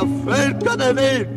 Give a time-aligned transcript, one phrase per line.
[0.00, 1.28] ihr Völker der Welt,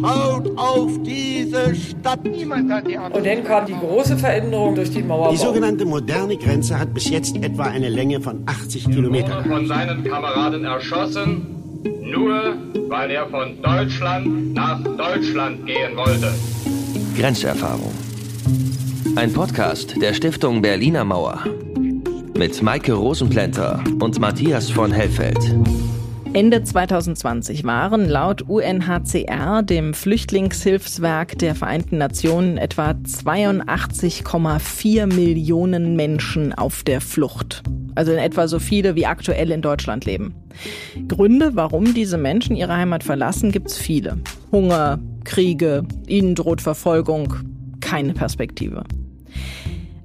[0.00, 2.24] schaut auf diese Stadt.
[2.24, 5.30] Niemand hat die Und dann kam die große Veränderung durch die Mauerbau.
[5.32, 9.44] Die sogenannte moderne Grenze hat bis jetzt etwa eine Länge von 80 Kilometern.
[9.44, 11.46] von seinen Kameraden erschossen,
[12.02, 12.54] nur
[12.88, 16.32] weil er von Deutschland nach Deutschland gehen wollte.
[17.18, 17.92] Grenzerfahrung.
[19.16, 21.44] Ein Podcast der Stiftung Berliner Mauer.
[22.36, 25.38] Mit Maike Rosenplanter und Matthias von Hellfeld.
[26.34, 36.82] Ende 2020 waren laut UNHCR, dem Flüchtlingshilfswerk der Vereinten Nationen, etwa 82,4 Millionen Menschen auf
[36.82, 37.62] der Flucht.
[37.94, 40.34] Also in etwa so viele, wie aktuell in Deutschland leben.
[41.06, 44.18] Gründe, warum diese Menschen ihre Heimat verlassen, gibt's viele.
[44.50, 47.32] Hunger, Kriege, ihnen droht Verfolgung,
[47.80, 48.82] keine Perspektive.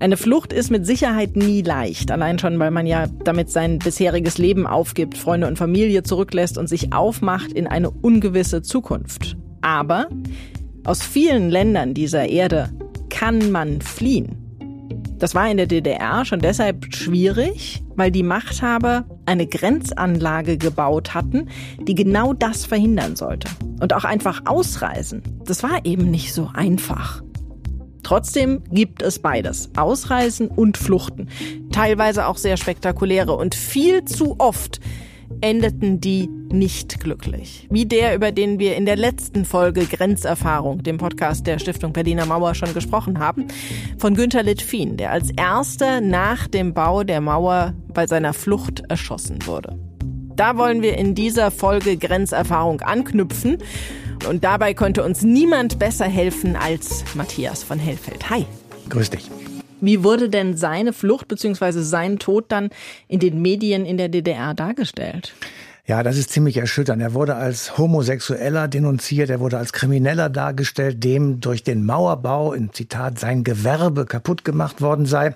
[0.02, 4.38] Eine Flucht ist mit Sicherheit nie leicht, allein schon, weil man ja damit sein bisheriges
[4.38, 9.36] Leben aufgibt, Freunde und Familie zurücklässt und sich aufmacht in eine ungewisse Zukunft.
[9.60, 10.08] Aber
[10.86, 12.70] aus vielen Ländern dieser Erde
[13.10, 14.38] kann man fliehen.
[15.18, 21.50] Das war in der DDR schon deshalb schwierig, weil die Machthaber eine Grenzanlage gebaut hatten,
[21.82, 23.50] die genau das verhindern sollte.
[23.82, 27.22] Und auch einfach ausreisen, das war eben nicht so einfach.
[28.10, 29.70] Trotzdem gibt es beides.
[29.78, 31.28] Ausreisen und Fluchten.
[31.72, 34.80] Teilweise auch sehr spektakuläre und viel zu oft
[35.42, 37.68] endeten die nicht glücklich.
[37.70, 42.26] Wie der, über den wir in der letzten Folge Grenzerfahrung, dem Podcast der Stiftung Berliner
[42.26, 43.46] Mauer schon gesprochen haben,
[44.00, 49.46] von Günter Litfin, der als erster nach dem Bau der Mauer bei seiner Flucht erschossen
[49.46, 49.78] wurde.
[50.36, 53.60] Da wollen wir in dieser Folge Grenzerfahrung anknüpfen
[54.26, 58.30] und dabei konnte uns niemand besser helfen als Matthias von Hellfeld.
[58.30, 58.46] Hi.
[58.90, 59.30] Grüß dich.
[59.82, 61.82] Wie wurde denn seine Flucht bzw.
[61.82, 62.70] sein Tod dann
[63.08, 65.34] in den Medien in der DDR dargestellt?
[65.90, 67.02] Ja, das ist ziemlich erschütternd.
[67.02, 72.72] Er wurde als Homosexueller denunziert, er wurde als Krimineller dargestellt, dem durch den Mauerbau, in
[72.72, 75.34] Zitat, sein Gewerbe kaputt gemacht worden sei.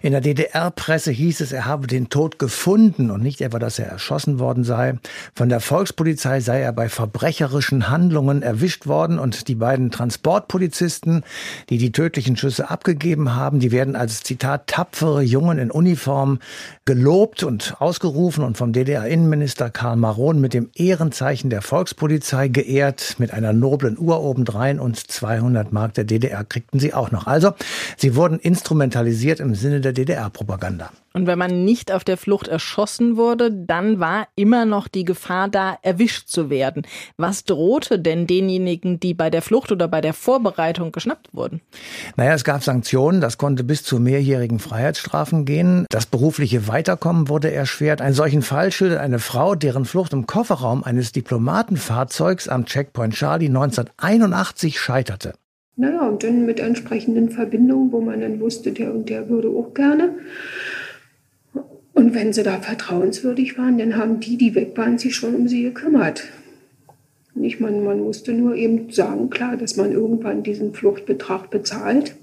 [0.00, 3.88] In der DDR-Presse hieß es, er habe den Tod gefunden und nicht etwa, dass er
[3.88, 4.98] erschossen worden sei.
[5.34, 11.24] Von der Volkspolizei sei er bei verbrecherischen Handlungen erwischt worden und die beiden Transportpolizisten,
[11.68, 16.38] die die tödlichen Schüsse abgegeben haben, die werden als Zitat tapfere Jungen in Uniform
[16.86, 23.16] gelobt und ausgerufen und vom DDR-Innenminister Karl Karl Maron mit dem Ehrenzeichen der Volkspolizei geehrt,
[23.18, 27.26] mit einer noblen Uhr obendrein und 200 Mark der DDR kriegten sie auch noch.
[27.26, 27.54] Also,
[27.96, 30.90] sie wurden instrumentalisiert im Sinne der DDR-Propaganda.
[31.12, 35.48] Und wenn man nicht auf der Flucht erschossen wurde, dann war immer noch die Gefahr
[35.48, 36.86] da, erwischt zu werden.
[37.16, 41.60] Was drohte denn denjenigen, die bei der Flucht oder bei der Vorbereitung geschnappt wurden?
[42.16, 45.84] Naja, es gab Sanktionen, das konnte bis zu mehrjährigen Freiheitsstrafen gehen.
[45.90, 48.00] Das berufliche Weiterkommen wurde erschwert.
[48.00, 53.48] Einen solchen Fall schildert eine Frau, deren Flucht im Kofferraum eines Diplomatenfahrzeugs am Checkpoint Charlie
[53.48, 55.34] 1981 scheiterte.
[55.74, 59.74] Naja, und dann mit entsprechenden Verbindungen, wo man dann wusste, der und der würde auch
[59.74, 60.14] gerne.
[61.92, 65.48] Und wenn sie da vertrauenswürdig waren, dann haben die, die weg waren, sich schon um
[65.48, 66.24] sie gekümmert.
[67.34, 72.16] Nicht, man, man musste nur eben sagen, klar, dass man irgendwann diesen Fluchtbetrag bezahlt.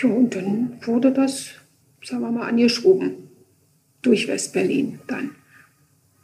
[0.00, 1.52] Ja, und dann wurde das,
[2.02, 3.28] sagen wir mal, angeschoben.
[4.02, 5.30] Durch Westberlin dann.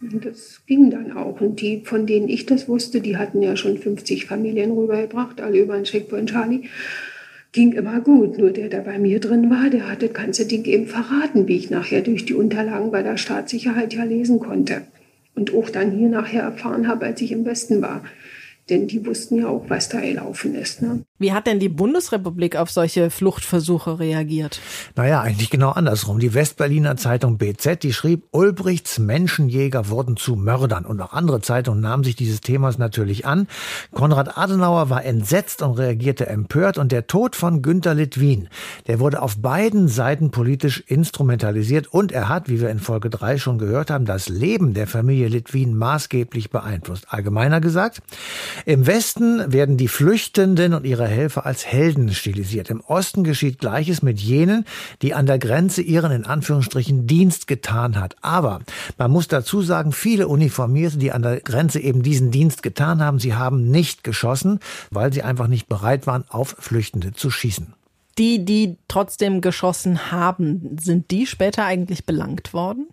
[0.00, 1.41] Und das ging dann auch.
[1.41, 5.60] Und die, von denen ich das wusste, die hatten ja schon 50 Familien rübergebracht, alle
[5.60, 6.69] über den Checkpoint Charlie
[7.52, 8.38] ging immer gut.
[8.38, 11.56] Nur der, der bei mir drin war, der hat das ganze Ding eben verraten, wie
[11.56, 14.82] ich nachher durch die Unterlagen bei der Staatssicherheit ja lesen konnte.
[15.34, 18.02] Und auch dann hier nachher erfahren habe, als ich im Westen war.
[18.68, 20.82] Denn die wussten ja auch, was da gelaufen ist.
[20.82, 21.04] Ne?
[21.22, 24.59] Wie hat denn die Bundesrepublik auf solche Fluchtversuche reagiert?
[24.97, 26.19] Naja, eigentlich genau andersrum.
[26.19, 30.84] Die Westberliner Zeitung BZ, die schrieb, Ulbrichts Menschenjäger wurden zu Mördern.
[30.84, 33.47] Und auch andere Zeitungen nahmen sich dieses Themas natürlich an.
[33.93, 36.77] Konrad Adenauer war entsetzt und reagierte empört.
[36.77, 38.49] Und der Tod von Günter Litwin,
[38.89, 41.87] der wurde auf beiden Seiten politisch instrumentalisiert.
[41.87, 45.28] Und er hat, wie wir in Folge 3 schon gehört haben, das Leben der Familie
[45.28, 47.07] Litwin maßgeblich beeinflusst.
[47.10, 48.03] Allgemeiner gesagt,
[48.66, 52.70] im Westen werden die Flüchtenden und ihre Helfer als Helden stilisiert.
[52.70, 54.64] Im Osten geschieht Gleiches mit jenen,
[55.03, 58.16] die an der Grenze ihren in Anführungsstrichen Dienst getan hat.
[58.22, 58.60] Aber
[58.98, 63.18] man muss dazu sagen, viele Uniformierte, die an der Grenze eben diesen Dienst getan haben,
[63.18, 64.60] sie haben nicht geschossen,
[64.91, 67.74] weil sie einfach nicht bereit waren, auf Flüchtende zu schießen.
[68.18, 72.88] Die, die trotzdem geschossen haben, sind die später eigentlich belangt worden?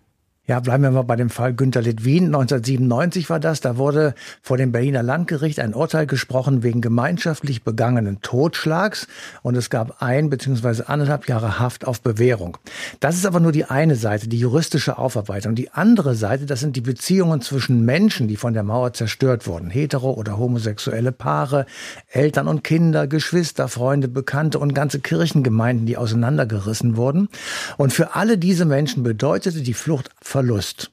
[0.46, 2.24] Ja, bleiben wir mal bei dem Fall Günter Litwin.
[2.24, 3.60] 1997 war das.
[3.60, 9.06] Da wurde vor dem Berliner Landgericht ein Urteil gesprochen wegen gemeinschaftlich begangenen Totschlags.
[9.42, 10.84] Und es gab ein bzw.
[10.86, 12.56] anderthalb Jahre Haft auf Bewährung.
[12.98, 15.54] Das ist aber nur die eine Seite, die juristische Aufarbeitung.
[15.54, 19.70] Die andere Seite, das sind die Beziehungen zwischen Menschen, die von der Mauer zerstört wurden.
[19.70, 21.66] Hetero- oder homosexuelle Paare,
[22.08, 27.28] Eltern und Kinder, Geschwister, Freunde, Bekannte und ganze Kirchengemeinden, die auseinandergerissen wurden.
[27.76, 30.10] Und für alle diese Menschen bedeutete die Flucht
[30.40, 30.90] Verlust.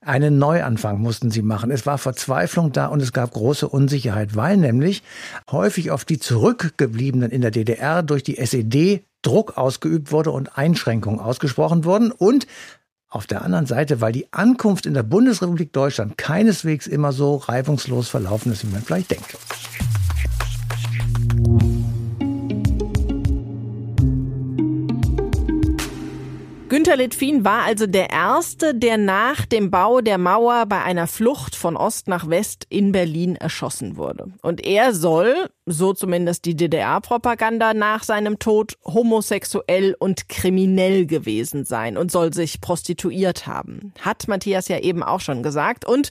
[0.00, 1.72] Einen Neuanfang mussten sie machen.
[1.72, 5.02] Es war Verzweiflung da und es gab große Unsicherheit, weil nämlich
[5.50, 11.18] häufig auf die Zurückgebliebenen in der DDR durch die SED Druck ausgeübt wurde und Einschränkungen
[11.18, 12.46] ausgesprochen wurden und
[13.08, 18.08] auf der anderen Seite, weil die Ankunft in der Bundesrepublik Deutschland keineswegs immer so reibungslos
[18.08, 19.36] verlaufen ist, wie man vielleicht denkt.
[26.70, 31.54] Günter Litwin war also der Erste, der nach dem Bau der Mauer bei einer Flucht
[31.54, 34.28] von Ost nach West in Berlin erschossen wurde.
[34.40, 41.98] Und er soll, so zumindest die DDR-Propaganda nach seinem Tod, homosexuell und kriminell gewesen sein
[41.98, 43.92] und soll sich prostituiert haben.
[44.00, 45.86] Hat Matthias ja eben auch schon gesagt.
[45.86, 46.08] Und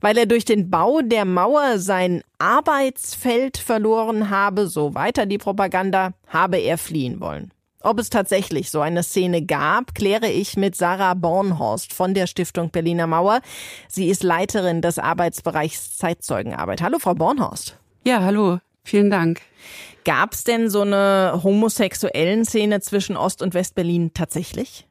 [0.00, 6.12] weil er durch den Bau der Mauer sein Arbeitsfeld verloren habe, so weiter die Propaganda,
[6.26, 7.52] habe er fliehen wollen.
[7.84, 12.70] Ob es tatsächlich so eine Szene gab, kläre ich mit Sarah Bornhorst von der Stiftung
[12.70, 13.40] Berliner Mauer.
[13.88, 16.80] Sie ist Leiterin des Arbeitsbereichs Zeitzeugenarbeit.
[16.82, 17.78] Hallo, Frau Bornhorst.
[18.04, 18.58] Ja, hallo.
[18.84, 19.40] Vielen Dank.
[20.04, 24.88] Gab es denn so eine homosexuellen Szene zwischen Ost- und Westberlin tatsächlich?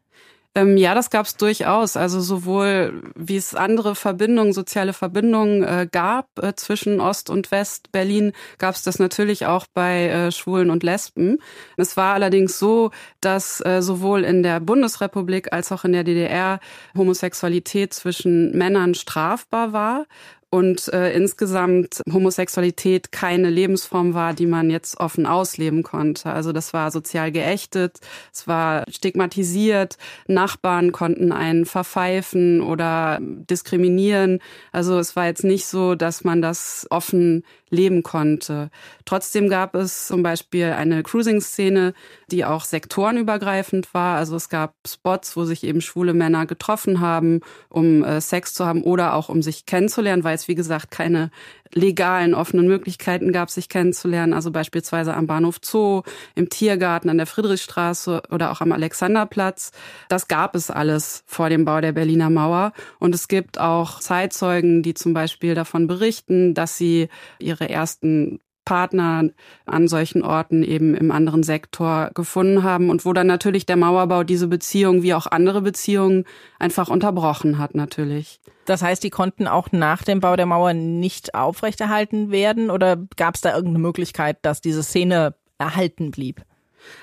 [0.53, 1.95] Ähm, ja, das gab es durchaus.
[1.95, 7.92] Also sowohl wie es andere Verbindungen, soziale Verbindungen äh, gab äh, zwischen Ost und West
[7.94, 11.38] Berlin, gab es das natürlich auch bei äh, Schwulen und Lesben.
[11.77, 16.59] Es war allerdings so, dass äh, sowohl in der Bundesrepublik als auch in der DDR
[16.98, 20.06] Homosexualität zwischen Männern strafbar war
[20.51, 26.30] und äh, insgesamt Homosexualität keine Lebensform war, die man jetzt offen ausleben konnte.
[26.30, 28.00] Also das war sozial geächtet,
[28.33, 34.39] es war stigmatisiert, Nachbarn konnten einen verpfeifen oder diskriminieren.
[34.74, 38.69] Also es war jetzt nicht so, dass man das offen leben konnte.
[39.06, 41.94] Trotzdem gab es zum Beispiel eine Cruising-Szene,
[42.31, 44.18] die auch sektorenübergreifend war.
[44.18, 48.66] Also es gab Spots, wo sich eben schwule Männer getroffen haben, um äh, Sex zu
[48.66, 51.31] haben oder auch um sich kennenzulernen, weil es wie gesagt keine
[51.74, 54.33] legalen offenen Möglichkeiten gab, sich kennenzulernen.
[54.33, 56.04] Also beispielsweise am Bahnhof Zoo,
[56.36, 59.72] im Tiergarten, an der Friedrichstraße oder auch am Alexanderplatz.
[60.10, 62.74] Das gab es alles vor dem Bau der Berliner Mauer.
[63.00, 69.30] Und es gibt auch Zeitzeugen, die zum Beispiel davon berichten, dass sie ihre ersten Partner
[69.66, 74.24] an solchen Orten eben im anderen Sektor gefunden haben und wo dann natürlich der Mauerbau
[74.24, 76.25] diese Beziehung wie auch andere Beziehungen
[76.60, 78.40] einfach unterbrochen hat natürlich.
[78.66, 83.36] Das heißt, die konnten auch nach dem Bau der Mauer nicht aufrechterhalten werden oder gab
[83.36, 86.42] es da irgendeine Möglichkeit, dass diese Szene erhalten blieb?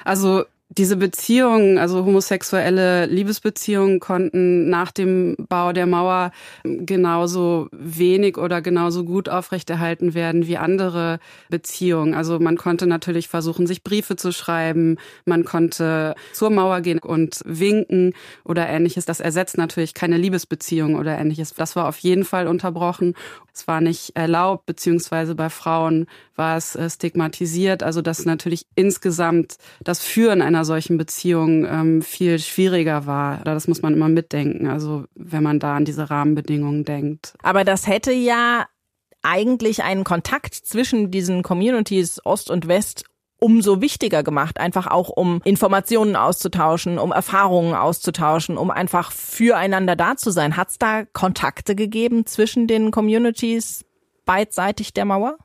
[0.04, 6.30] Also diese Beziehungen, also homosexuelle Liebesbeziehungen konnten nach dem Bau der Mauer
[6.62, 12.12] genauso wenig oder genauso gut aufrechterhalten werden wie andere Beziehungen.
[12.12, 17.40] Also man konnte natürlich versuchen, sich Briefe zu schreiben, man konnte zur Mauer gehen und
[17.46, 18.12] winken
[18.44, 19.06] oder ähnliches.
[19.06, 21.54] Das ersetzt natürlich keine Liebesbeziehung oder ähnliches.
[21.54, 23.14] Das war auf jeden Fall unterbrochen.
[23.54, 26.06] Es war nicht erlaubt, beziehungsweise bei Frauen
[26.38, 27.82] war es äh, stigmatisiert.
[27.82, 33.38] Also dass natürlich insgesamt das Führen einer solchen Beziehung ähm, viel schwieriger war.
[33.44, 34.68] Das muss man immer mitdenken.
[34.68, 37.34] Also wenn man da an diese Rahmenbedingungen denkt.
[37.42, 38.66] Aber das hätte ja
[39.22, 43.04] eigentlich einen Kontakt zwischen diesen Communities Ost und West
[43.40, 50.16] umso wichtiger gemacht, einfach auch um Informationen auszutauschen, um Erfahrungen auszutauschen, um einfach füreinander da
[50.16, 50.56] zu sein.
[50.56, 53.84] Hat es da Kontakte gegeben zwischen den Communities
[54.24, 55.38] beidseitig der Mauer?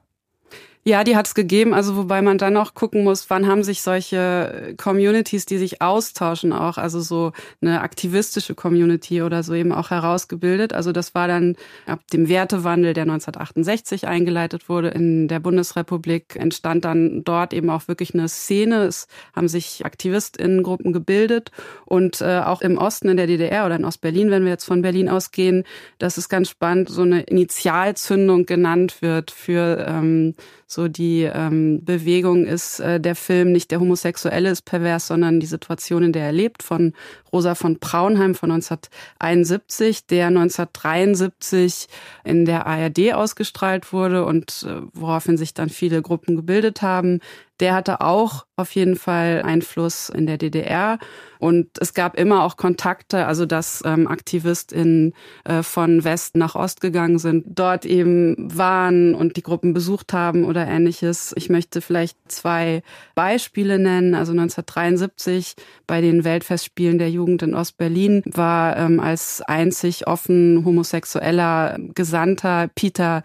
[0.85, 3.81] Ja, die hat es gegeben, also wobei man dann auch gucken muss, wann haben sich
[3.81, 9.91] solche Communities, die sich austauschen auch, also so eine aktivistische Community oder so eben auch
[9.91, 10.73] herausgebildet.
[10.73, 16.83] Also das war dann ab dem Wertewandel, der 1968 eingeleitet wurde in der Bundesrepublik, entstand
[16.83, 18.83] dann dort eben auch wirklich eine Szene.
[18.83, 21.51] Es haben sich Aktivistinnengruppen gebildet
[21.85, 24.81] und äh, auch im Osten in der DDR oder in Ostberlin, wenn wir jetzt von
[24.81, 25.63] Berlin ausgehen,
[25.97, 30.35] das ist ganz spannend, so eine Initialzündung genannt wird für ähm,
[30.73, 35.45] so die ähm, Bewegung ist äh, der Film nicht der Homosexuelle ist pervers, sondern die
[35.45, 36.93] Situation, in der er lebt, von
[37.31, 41.87] Rosa von Braunheim von 1971, der 1973
[42.23, 47.19] in der ARD ausgestrahlt wurde und äh, woraufhin sich dann viele Gruppen gebildet haben.
[47.63, 50.99] Der hatte auch auf jeden Fall Einfluss in der DDR.
[51.39, 55.13] Und es gab immer auch Kontakte, also dass ähm, AktivistInnen
[55.45, 60.43] äh, von West nach Ost gegangen sind, dort eben waren und die Gruppen besucht haben
[60.43, 61.33] oder ähnliches.
[61.37, 62.83] Ich möchte vielleicht zwei
[63.15, 64.13] Beispiele nennen.
[64.13, 65.55] Also 1973
[65.87, 73.23] bei den Weltfestspielen der Jugend in Ostberlin war ähm, als einzig offen homosexueller Gesandter Peter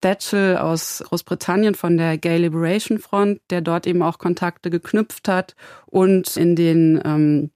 [0.00, 5.54] Thatchell aus Großbritannien von der Gay Liberation Front, der dort eben auch Kontakte geknüpft hat.
[5.86, 7.50] Und in den ähm,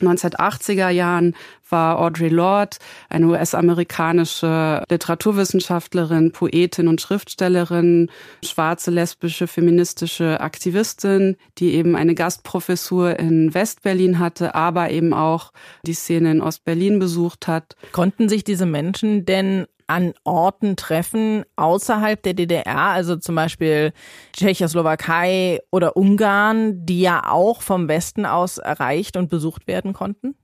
[0.00, 1.34] 1980er Jahren
[1.68, 2.76] war Audre Lorde,
[3.08, 8.10] eine US-amerikanische Literaturwissenschaftlerin, Poetin und Schriftstellerin,
[8.44, 15.52] schwarze, lesbische, feministische Aktivistin, die eben eine Gastprofessur in Westberlin hatte, aber eben auch
[15.86, 17.74] die Szene in Ostberlin besucht hat.
[17.92, 23.92] Konnten sich diese Menschen denn an Orten treffen außerhalb der DDR, also zum Beispiel
[24.32, 30.34] Tschechoslowakei oder Ungarn, die ja auch vom Westen aus erreicht und besucht werden konnten?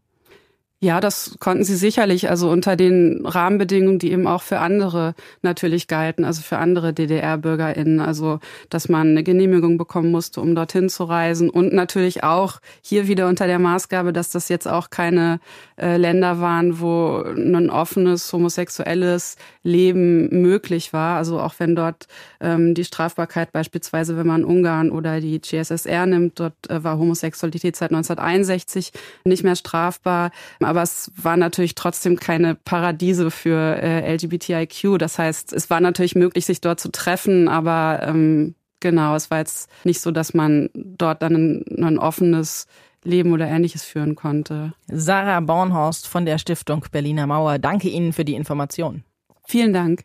[0.85, 5.87] Ja, das konnten sie sicherlich, also unter den Rahmenbedingungen, die eben auch für andere natürlich
[5.87, 11.05] galten, also für andere DDR-BürgerInnen, also dass man eine Genehmigung bekommen musste, um dorthin zu
[11.05, 11.51] reisen.
[11.51, 15.39] Und natürlich auch hier wieder unter der Maßgabe, dass das jetzt auch keine
[15.81, 22.09] äh, Länder waren, wo ein offenes homosexuelles Leben möglich war, also auch wenn dort
[22.41, 27.77] ähm, die Strafbarkeit beispielsweise, wenn man Ungarn oder die GSSR nimmt, dort äh, war Homosexualität
[27.77, 28.91] seit 1961
[29.23, 30.33] nicht mehr strafbar
[30.81, 34.99] es war natürlich trotzdem keine Paradiese für äh, LGBTIQ.
[34.99, 39.39] Das heißt, es war natürlich möglich, sich dort zu treffen, aber ähm, genau, es war
[39.39, 42.67] jetzt nicht so, dass man dort dann ein, ein offenes
[43.05, 44.73] Leben oder ähnliches führen konnte.
[44.87, 49.03] Sarah Bornhorst von der Stiftung Berliner Mauer, danke Ihnen für die Information.
[49.45, 50.05] Vielen Dank.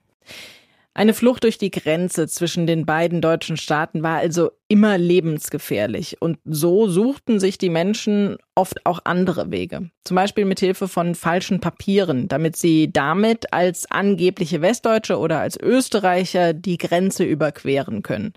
[0.98, 6.20] Eine Flucht durch die Grenze zwischen den beiden deutschen Staaten war also immer lebensgefährlich.
[6.24, 9.92] Und so suchten sich die Menschen oft auch andere Wege.
[10.04, 15.56] Zum Beispiel mit Hilfe von falschen Papieren, damit sie damit als angebliche Westdeutsche oder als
[15.56, 18.34] Österreicher die Grenze überqueren können.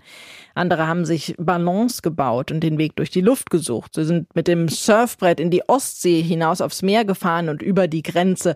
[0.53, 3.95] Andere haben sich Ballons gebaut und den Weg durch die Luft gesucht.
[3.95, 8.03] Sie sind mit dem Surfbrett in die Ostsee hinaus aufs Meer gefahren und über die
[8.03, 8.55] Grenze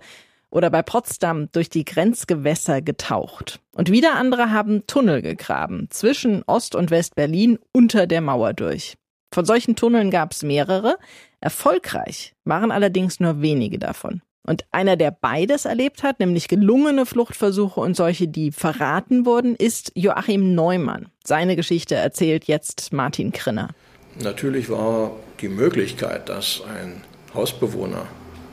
[0.56, 3.60] oder bei Potsdam durch die Grenzgewässer getaucht.
[3.74, 8.96] Und wieder andere haben Tunnel gegraben, zwischen Ost- und West-Berlin unter der Mauer durch.
[9.34, 10.96] Von solchen Tunneln gab es mehrere.
[11.42, 14.22] Erfolgreich waren allerdings nur wenige davon.
[14.48, 19.92] Und einer, der beides erlebt hat, nämlich gelungene Fluchtversuche und solche, die verraten wurden, ist
[19.94, 21.08] Joachim Neumann.
[21.26, 23.72] Seine Geschichte erzählt jetzt Martin Krinner.
[24.24, 27.02] Natürlich war die Möglichkeit, dass ein
[27.34, 28.06] Hausbewohner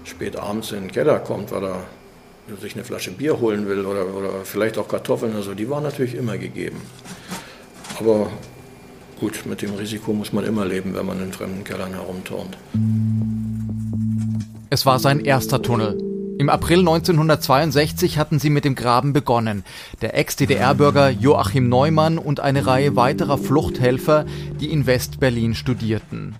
[0.04, 1.84] spät abends in den Keller kommt, weil er
[2.60, 5.80] sich eine Flasche Bier holen will oder, oder vielleicht auch Kartoffeln oder so, die war
[5.80, 6.80] natürlich immer gegeben.
[7.98, 8.30] Aber
[9.20, 12.56] gut, mit dem Risiko muss man immer leben, wenn man in fremden Kellern herumturnt.
[14.70, 15.98] Es war sein erster Tunnel.
[16.38, 19.64] Im April 1962 hatten sie mit dem Graben begonnen.
[20.00, 24.24] Der Ex-DDR-Bürger Joachim Neumann und eine Reihe weiterer Fluchthelfer,
[24.58, 26.34] die in West-Berlin studierten.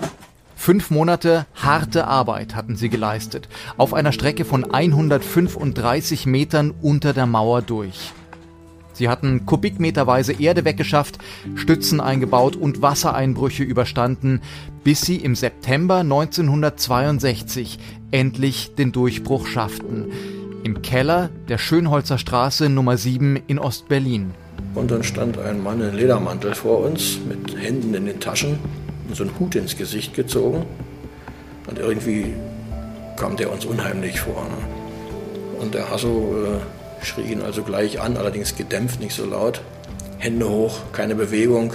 [0.62, 7.26] Fünf Monate harte Arbeit hatten sie geleistet, auf einer Strecke von 135 Metern unter der
[7.26, 8.12] Mauer durch.
[8.92, 11.18] Sie hatten kubikmeterweise Erde weggeschafft,
[11.56, 14.40] Stützen eingebaut und Wassereinbrüche überstanden,
[14.84, 17.80] bis sie im September 1962
[18.12, 20.12] endlich den Durchbruch schafften.
[20.62, 24.30] Im Keller der Schönholzer Straße Nummer 7 in Ostberlin.
[24.76, 28.60] Und dann stand ein Mann in Ledermantel vor uns mit Händen in den Taschen
[29.14, 30.64] so einen Hut ins Gesicht gezogen.
[31.68, 32.34] Und irgendwie
[33.16, 34.44] kam der uns unheimlich vor.
[34.44, 35.60] Ne?
[35.60, 39.62] Und der Hasso äh, schrie ihn also gleich an, allerdings gedämpft, nicht so laut.
[40.18, 41.74] Hände hoch, keine Bewegung.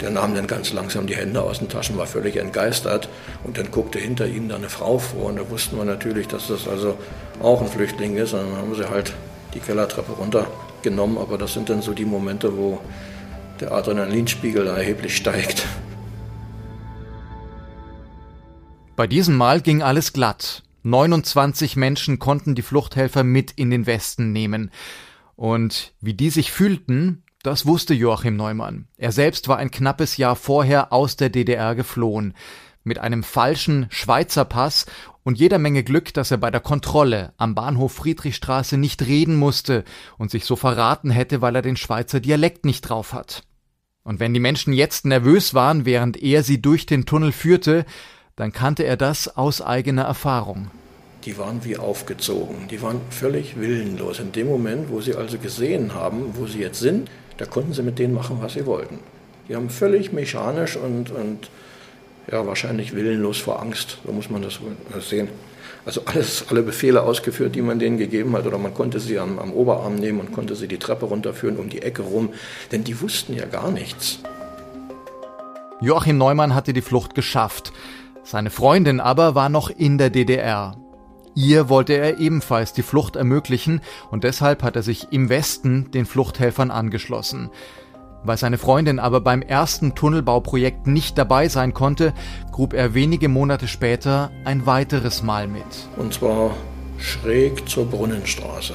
[0.00, 3.08] Der nahm dann ganz langsam die Hände aus den Taschen, war völlig entgeistert.
[3.44, 5.26] Und dann guckte hinter ihm da eine Frau vor.
[5.26, 6.96] Und da wussten wir natürlich, dass das also
[7.42, 8.32] auch ein Flüchtling ist.
[8.32, 9.12] Und dann haben sie halt
[9.54, 11.18] die Kellertreppe runtergenommen.
[11.18, 12.80] Aber das sind dann so die Momente, wo
[13.60, 15.66] der Adrenalinspiegel erheblich steigt.
[18.98, 20.64] Bei diesem Mal ging alles glatt.
[20.82, 24.72] 29 Menschen konnten die Fluchthelfer mit in den Westen nehmen.
[25.36, 28.88] Und wie die sich fühlten, das wusste Joachim Neumann.
[28.96, 32.34] Er selbst war ein knappes Jahr vorher aus der DDR geflohen.
[32.82, 34.86] Mit einem falschen Schweizer Pass
[35.22, 39.84] und jeder Menge Glück, dass er bei der Kontrolle am Bahnhof Friedrichstraße nicht reden musste
[40.16, 43.44] und sich so verraten hätte, weil er den Schweizer Dialekt nicht drauf hat.
[44.02, 47.86] Und wenn die Menschen jetzt nervös waren, während er sie durch den Tunnel führte,
[48.38, 50.70] dann kannte er das aus eigener Erfahrung.
[51.24, 54.20] Die waren wie aufgezogen, die waren völlig willenlos.
[54.20, 57.82] In dem Moment, wo sie also gesehen haben, wo sie jetzt sind, da konnten sie
[57.82, 59.00] mit denen machen, was sie wollten.
[59.48, 61.50] Die haben völlig mechanisch und, und
[62.30, 65.28] ja, wahrscheinlich willenlos vor Angst, so muss man das wohl sehen.
[65.84, 69.40] Also alles, alle Befehle ausgeführt, die man denen gegeben hat, oder man konnte sie am,
[69.40, 72.30] am Oberarm nehmen und konnte sie die Treppe runterführen, um die Ecke rum,
[72.70, 74.20] denn die wussten ja gar nichts.
[75.80, 77.72] Joachim Neumann hatte die Flucht geschafft.
[78.30, 80.76] Seine Freundin aber war noch in der DDR.
[81.34, 83.80] Ihr wollte er ebenfalls die Flucht ermöglichen
[84.10, 87.48] und deshalb hat er sich im Westen den Fluchthelfern angeschlossen.
[88.24, 92.12] Weil seine Freundin aber beim ersten Tunnelbauprojekt nicht dabei sein konnte,
[92.52, 95.88] grub er wenige Monate später ein weiteres Mal mit.
[95.96, 96.50] Und zwar
[96.98, 98.74] schräg zur Brunnenstraße.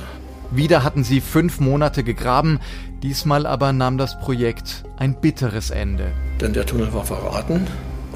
[0.49, 2.59] Wieder hatten sie fünf Monate gegraben,
[3.03, 6.11] diesmal aber nahm das Projekt ein bitteres Ende.
[6.41, 7.67] Denn der Tunnel war verraten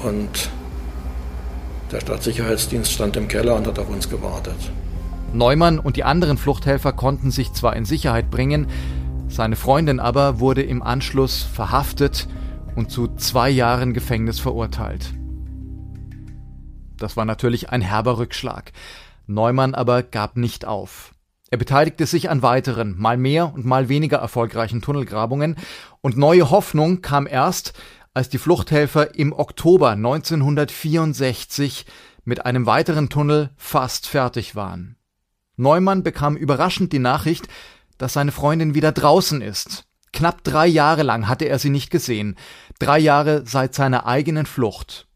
[0.02, 0.50] und
[1.92, 4.56] der Stadtsicherheitsdienst stand im Keller und hat auf uns gewartet.
[5.32, 8.66] Neumann und die anderen Fluchthelfer konnten sich zwar in Sicherheit bringen,
[9.28, 12.28] seine Freundin aber wurde im Anschluss verhaftet
[12.76, 15.12] und zu zwei Jahren Gefängnis verurteilt.
[16.96, 18.72] Das war natürlich ein herber Rückschlag.
[19.26, 21.12] Neumann aber gab nicht auf.
[21.50, 25.56] Er beteiligte sich an weiteren, mal mehr und mal weniger erfolgreichen Tunnelgrabungen
[26.02, 27.72] und neue Hoffnung kam erst,
[28.18, 31.86] als die Fluchthelfer im Oktober 1964
[32.24, 34.96] mit einem weiteren Tunnel fast fertig waren.
[35.54, 37.46] Neumann bekam überraschend die Nachricht,
[37.96, 39.84] dass seine Freundin wieder draußen ist.
[40.12, 42.34] Knapp drei Jahre lang hatte er sie nicht gesehen,
[42.80, 45.06] drei Jahre seit seiner eigenen Flucht.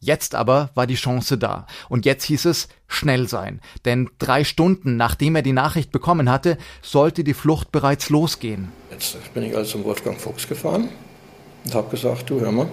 [0.00, 4.96] Jetzt aber war die Chance da, und jetzt hieß es schnell sein, denn drei Stunden
[4.96, 8.72] nachdem er die Nachricht bekommen hatte, sollte die Flucht bereits losgehen.
[8.90, 10.88] Jetzt bin ich also zum Wolfgang Fuchs gefahren
[11.68, 12.66] und habe gesagt, du hör mal,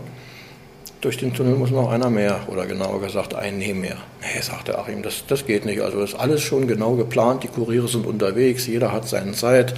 [1.01, 3.97] durch den Tunnel muss noch einer mehr, oder genauer gesagt ein Nee mehr.
[4.21, 5.81] Nee, sagte Achim, das, das geht nicht.
[5.81, 9.73] Also ist alles schon genau geplant, die Kuriere sind unterwegs, jeder hat seine Zeit.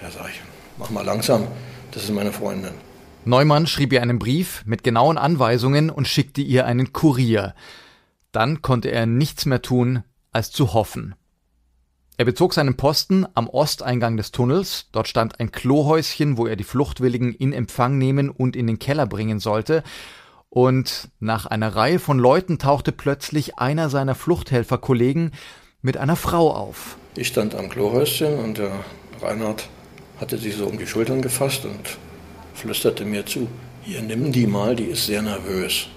[0.00, 0.40] Ja, sag ich,
[0.78, 1.48] mach mal langsam,
[1.90, 2.70] das ist meine Freundin.
[3.24, 7.54] Neumann schrieb ihr einen Brief mit genauen Anweisungen und schickte ihr einen Kurier.
[8.30, 11.16] Dann konnte er nichts mehr tun, als zu hoffen.
[12.18, 16.64] Er bezog seinen Posten am Osteingang des Tunnels, dort stand ein Klohäuschen, wo er die
[16.64, 19.82] Fluchtwilligen in Empfang nehmen und in den Keller bringen sollte,
[20.48, 25.32] und nach einer Reihe von Leuten tauchte plötzlich einer seiner Fluchthelferkollegen
[25.82, 26.96] mit einer Frau auf.
[27.16, 28.72] Ich stand am Klohäuschen und der
[29.20, 29.68] Reinhard
[30.18, 31.98] hatte sie so um die Schultern gefasst und
[32.54, 33.48] flüsterte mir zu,
[33.82, 35.88] hier nimm die mal, die ist sehr nervös.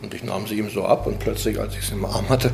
[0.00, 2.50] Und ich nahm sie ihm so ab und plötzlich, als ich sie im Arm hatte,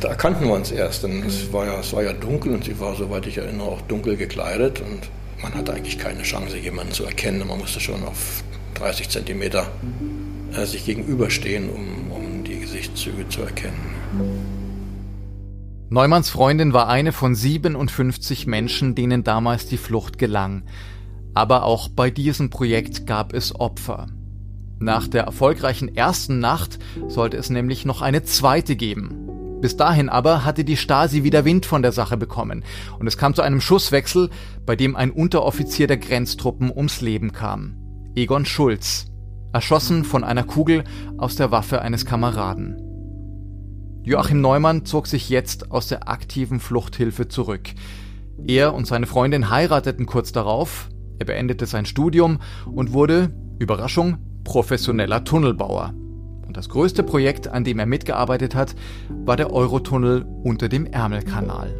[0.00, 1.02] da erkannten wir uns erst.
[1.04, 3.80] Denn es war, ja, es war ja dunkel und sie war, soweit ich erinnere, auch
[3.82, 4.80] dunkel gekleidet.
[4.80, 5.08] Und
[5.42, 7.46] man hatte eigentlich keine Chance, jemanden zu erkennen.
[7.46, 8.42] Man musste schon auf
[8.74, 9.70] 30 Zentimeter
[10.52, 13.96] äh, sich gegenüberstehen, um, um die Gesichtszüge zu erkennen.
[15.88, 20.64] Neumanns Freundin war eine von 57 Menschen, denen damals die Flucht gelang.
[21.32, 24.08] Aber auch bei diesem Projekt gab es Opfer.
[24.78, 26.78] Nach der erfolgreichen ersten Nacht
[27.08, 29.25] sollte es nämlich noch eine zweite geben.
[29.60, 32.62] Bis dahin aber hatte die Stasi wieder Wind von der Sache bekommen
[32.98, 34.30] und es kam zu einem Schusswechsel,
[34.66, 37.76] bei dem ein Unteroffizier der Grenztruppen ums Leben kam.
[38.14, 39.06] Egon Schulz,
[39.52, 40.84] erschossen von einer Kugel
[41.16, 42.82] aus der Waffe eines Kameraden.
[44.04, 47.70] Joachim Neumann zog sich jetzt aus der aktiven Fluchthilfe zurück.
[48.46, 50.88] Er und seine Freundin heirateten kurz darauf,
[51.18, 55.94] er beendete sein Studium und wurde, Überraschung, professioneller Tunnelbauer.
[56.56, 58.74] Das größte Projekt, an dem er mitgearbeitet hat,
[59.10, 61.74] war der Eurotunnel unter dem Ärmelkanal.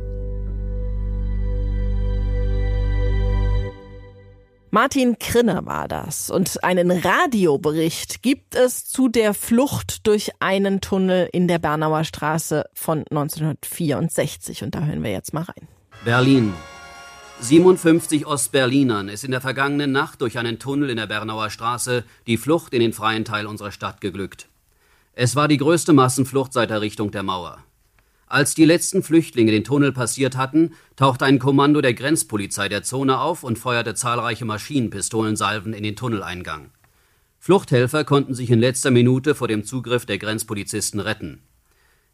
[4.70, 6.28] Martin Krinner war das.
[6.28, 12.66] Und einen Radiobericht gibt es zu der Flucht durch einen Tunnel in der Bernauer Straße
[12.74, 14.62] von 1964.
[14.62, 15.68] Und da hören wir jetzt mal rein.
[16.04, 16.52] Berlin,
[17.40, 22.36] 57 Ostberlinern ist in der vergangenen Nacht durch einen Tunnel in der Bernauer Straße die
[22.36, 24.50] Flucht in den freien Teil unserer Stadt geglückt.
[25.18, 27.64] Es war die größte Massenflucht seit Errichtung der Mauer.
[28.26, 33.18] Als die letzten Flüchtlinge den Tunnel passiert hatten, tauchte ein Kommando der Grenzpolizei der Zone
[33.18, 36.70] auf und feuerte zahlreiche Maschinenpistolensalven in den Tunneleingang.
[37.38, 41.40] Fluchthelfer konnten sich in letzter Minute vor dem Zugriff der Grenzpolizisten retten.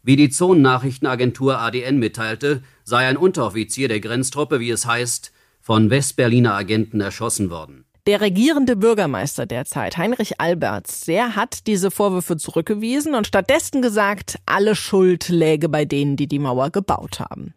[0.01, 6.53] Wie die Zonennachrichtenagentur ADN mitteilte, sei ein Unteroffizier der Grenztruppe, wie es heißt, von Westberliner
[6.53, 7.83] Agenten erschossen worden.
[8.05, 14.75] Der regierende Bürgermeister derzeit, Heinrich Alberts, der hat diese Vorwürfe zurückgewiesen und stattdessen gesagt, alle
[14.75, 17.53] Schuld läge bei denen, die die Mauer gebaut haben.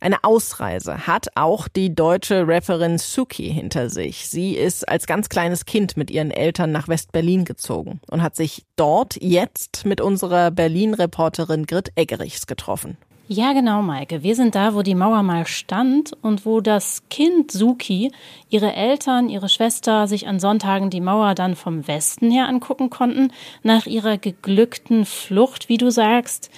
[0.00, 4.28] Eine Ausreise hat auch die deutsche Rapperin Suki hinter sich.
[4.28, 8.64] Sie ist als ganz kleines Kind mit ihren Eltern nach West-Berlin gezogen und hat sich
[8.74, 12.96] dort jetzt mit unserer Berlin-Reporterin Grit Eggerichs getroffen.
[13.34, 14.22] Ja, genau, Maike.
[14.22, 18.12] Wir sind da, wo die Mauer mal stand und wo das Kind Suki,
[18.50, 23.32] ihre Eltern, ihre Schwester sich an Sonntagen die Mauer dann vom Westen her angucken konnten,
[23.62, 26.50] nach ihrer geglückten Flucht, wie du sagst.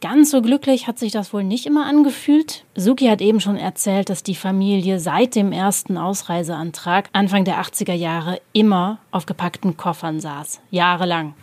[0.00, 2.64] Ganz so glücklich hat sich das wohl nicht immer angefühlt.
[2.76, 7.94] Suki hat eben schon erzählt, dass die Familie seit dem ersten Ausreiseantrag Anfang der 80er
[7.94, 10.60] Jahre immer auf gepackten Koffern saß.
[10.70, 11.34] Jahrelang.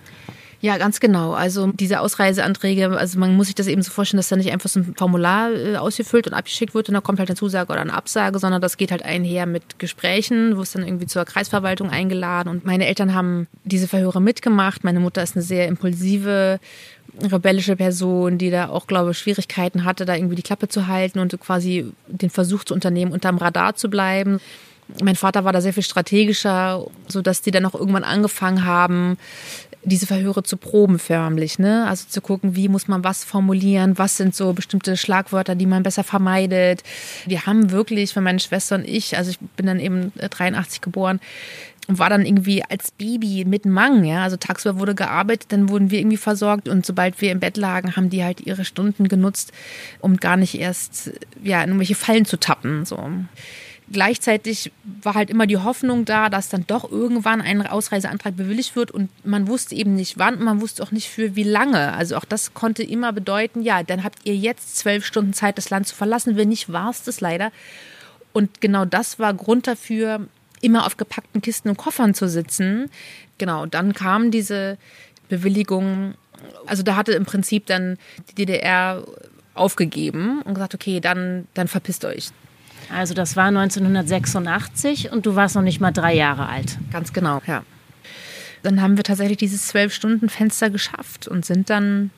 [0.62, 1.34] Ja, ganz genau.
[1.34, 4.70] Also diese Ausreiseanträge, also man muss sich das eben so vorstellen, dass da nicht einfach
[4.70, 7.82] so ein Formular äh, ausgefüllt und abgeschickt wird und da kommt halt eine Zusage oder
[7.82, 11.90] eine Absage, sondern das geht halt einher mit Gesprächen, wo es dann irgendwie zur Kreisverwaltung
[11.90, 14.84] eingeladen und meine Eltern haben diese Verhöre mitgemacht.
[14.84, 16.60] Meine Mutter ist eine sehr impulsive
[17.20, 21.20] rebellische Person, die da auch, glaube ich, Schwierigkeiten hatte, da irgendwie die Klappe zu halten
[21.20, 24.40] und quasi den Versuch zu unternehmen, unterm Radar zu bleiben.
[25.02, 29.18] Mein Vater war da sehr viel strategischer, so dass die dann auch irgendwann angefangen haben,
[29.84, 31.88] diese Verhöre zu proben förmlich, ne?
[31.88, 35.84] Also zu gucken, wie muss man was formulieren, was sind so bestimmte Schlagwörter, die man
[35.84, 36.84] besser vermeidet.
[37.26, 41.20] Wir haben wirklich, für meine Schwester und ich, also ich bin dann eben 83 geboren,
[41.88, 44.24] und war dann irgendwie als Baby mit Mang, ja.
[44.24, 47.96] Also tagsüber wurde gearbeitet, dann wurden wir irgendwie versorgt und sobald wir im Bett lagen,
[47.96, 49.52] haben die halt ihre Stunden genutzt,
[50.00, 51.12] um gar nicht erst
[51.44, 52.86] ja in irgendwelche Fallen zu tappen.
[52.86, 53.10] So
[53.92, 58.92] gleichzeitig war halt immer die Hoffnung da, dass dann doch irgendwann ein Ausreiseantrag bewilligt wird
[58.92, 61.94] und man wusste eben nicht wann und man wusste auch nicht für wie lange.
[61.94, 65.70] Also auch das konnte immer bedeuten, ja, dann habt ihr jetzt zwölf Stunden Zeit, das
[65.70, 66.38] Land zu verlassen.
[66.38, 67.52] Wenn nicht, war es das leider.
[68.34, 70.28] Und genau das war Grund dafür,
[70.62, 72.90] immer auf gepackten Kisten und Koffern zu sitzen.
[73.38, 74.78] Genau, dann kam diese
[75.30, 76.14] Bewilligung.
[76.66, 77.98] Also da hatte im Prinzip dann
[78.30, 79.04] die DDR
[79.54, 82.30] aufgegeben und gesagt, okay, dann, dann verpisst euch.
[82.92, 86.78] Also das war 1986 und du warst noch nicht mal drei Jahre alt.
[86.92, 87.64] Ganz genau, ja.
[88.64, 92.12] Dann haben wir tatsächlich dieses Zwölf-Stunden-Fenster geschafft und sind dann,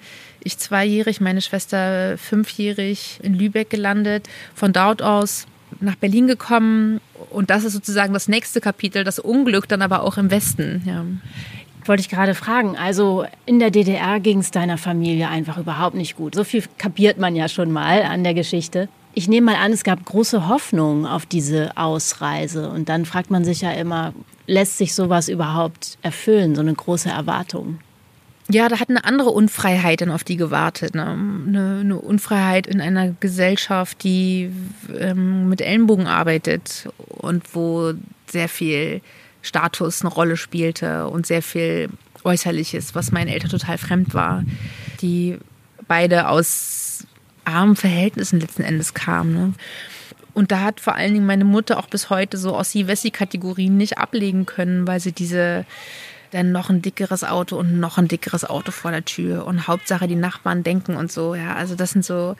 [0.44, 4.28] ich zweijährig, meine Schwester fünfjährig in Lübeck gelandet.
[4.54, 5.48] Von dort aus
[5.80, 10.18] nach Berlin gekommen und das ist sozusagen das nächste Kapitel, das Unglück dann aber auch
[10.18, 10.84] im Westen.
[10.86, 11.06] Ja.
[11.86, 12.78] Wollte ich gerade fragen.
[12.78, 16.36] Also in der DDR ging es deiner Familie einfach überhaupt nicht gut.
[16.36, 18.88] So viel kapiert man ja schon mal an der Geschichte.
[19.16, 22.70] Ich nehme mal an, es gab große Hoffnung auf diese Ausreise.
[22.70, 24.14] Und dann fragt man sich ja immer,
[24.48, 27.80] lässt sich sowas überhaupt erfüllen, so eine große Erwartung?
[28.50, 30.96] Ja, da hat eine andere Unfreiheit dann auf die gewartet.
[30.96, 31.06] Ne?
[31.06, 34.52] Eine, eine Unfreiheit in einer Gesellschaft, die
[34.98, 37.94] ähm, mit Ellenbogen arbeitet und wo
[38.28, 39.02] sehr viel
[39.42, 41.90] Status eine Rolle spielte und sehr viel
[42.24, 44.44] Äußerliches, was meinen Eltern total fremd war,
[45.02, 45.38] die
[45.88, 46.93] beide aus
[47.46, 49.34] armen Verhältnissen letzten Endes kamen.
[49.34, 49.54] Ne?
[50.34, 54.46] Und da hat vor allen Dingen meine Mutter auch bis heute so Ossi-Wessi-Kategorien nicht ablegen
[54.46, 55.66] können, weil sie diese
[56.32, 60.08] dann noch ein dickeres Auto und noch ein dickeres Auto vor der Tür und Hauptsache
[60.08, 61.36] die Nachbarn denken und so.
[61.36, 62.36] Ja, also das sind so.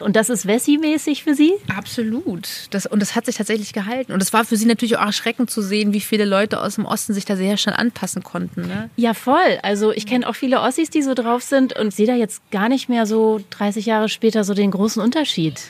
[0.00, 1.52] Und das ist Wessi-mäßig für Sie?
[1.74, 2.48] Absolut.
[2.70, 4.12] Das, und das hat sich tatsächlich gehalten.
[4.12, 6.84] Und es war für Sie natürlich auch erschreckend zu sehen, wie viele Leute aus dem
[6.86, 8.62] Osten sich da sehr schnell anpassen konnten.
[8.62, 8.90] Ne?
[8.96, 9.58] Ja, voll.
[9.62, 12.68] Also ich kenne auch viele Ossis, die so drauf sind und sehe da jetzt gar
[12.68, 15.60] nicht mehr so 30 Jahre später so den großen Unterschied.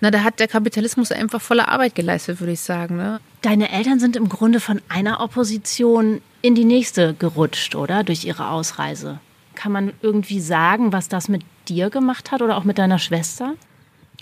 [0.00, 2.96] Na, da hat der Kapitalismus einfach volle Arbeit geleistet, würde ich sagen.
[2.96, 3.20] Ne?
[3.42, 8.04] Deine Eltern sind im Grunde von einer Opposition in die nächste gerutscht, oder?
[8.04, 9.20] Durch ihre Ausreise.
[9.54, 13.54] Kann man irgendwie sagen, was das mit dir gemacht hat oder auch mit deiner Schwester?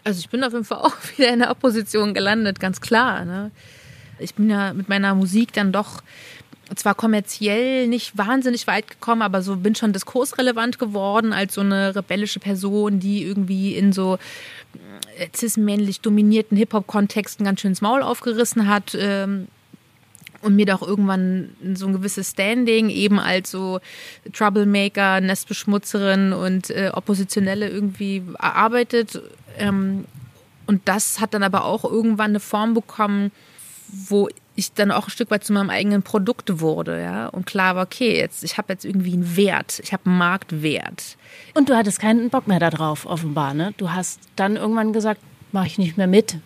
[0.04, 3.24] Also ich bin auf jeden Fall auch wieder in der Opposition gelandet, ganz klar.
[3.24, 3.50] Ne?
[4.18, 6.02] Ich bin ja mit meiner Musik dann doch
[6.76, 11.94] zwar kommerziell nicht wahnsinnig weit gekommen, aber so bin schon diskursrelevant geworden als so eine
[11.94, 14.18] rebellische Person, die irgendwie in so
[15.18, 18.96] äh, cis-männlich dominierten Hip-Hop-Kontexten ganz schön ins Maul aufgerissen hat.
[18.98, 19.48] Ähm,
[20.42, 23.80] und mir doch irgendwann so ein gewisses Standing eben als so
[24.32, 29.22] Troublemaker, Nestbeschmutzerin und äh, Oppositionelle irgendwie erarbeitet.
[29.58, 30.04] Ähm,
[30.66, 33.30] und das hat dann aber auch irgendwann eine Form bekommen,
[33.88, 37.26] wo ich dann auch ein Stück weit zu meinem eigenen Produkt wurde, ja.
[37.28, 41.16] Und klar war, okay, jetzt, ich habe jetzt irgendwie einen Wert, ich habe einen Marktwert.
[41.54, 43.72] Und du hattest keinen Bock mehr darauf, offenbar, ne?
[43.78, 45.20] Du hast dann irgendwann gesagt,
[45.52, 46.36] mache ich nicht mehr mit.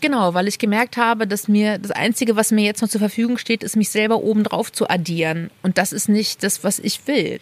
[0.00, 3.38] Genau, weil ich gemerkt habe, dass mir das Einzige, was mir jetzt noch zur Verfügung
[3.38, 5.50] steht, ist, mich selber obendrauf zu addieren.
[5.62, 7.40] Und das ist nicht das, was ich will.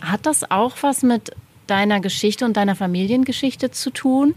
[0.00, 1.32] Hat das auch was mit
[1.66, 4.34] deiner Geschichte und deiner Familiengeschichte zu tun?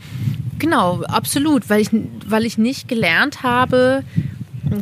[0.58, 1.90] Genau, absolut, weil ich,
[2.26, 4.04] weil ich nicht gelernt habe,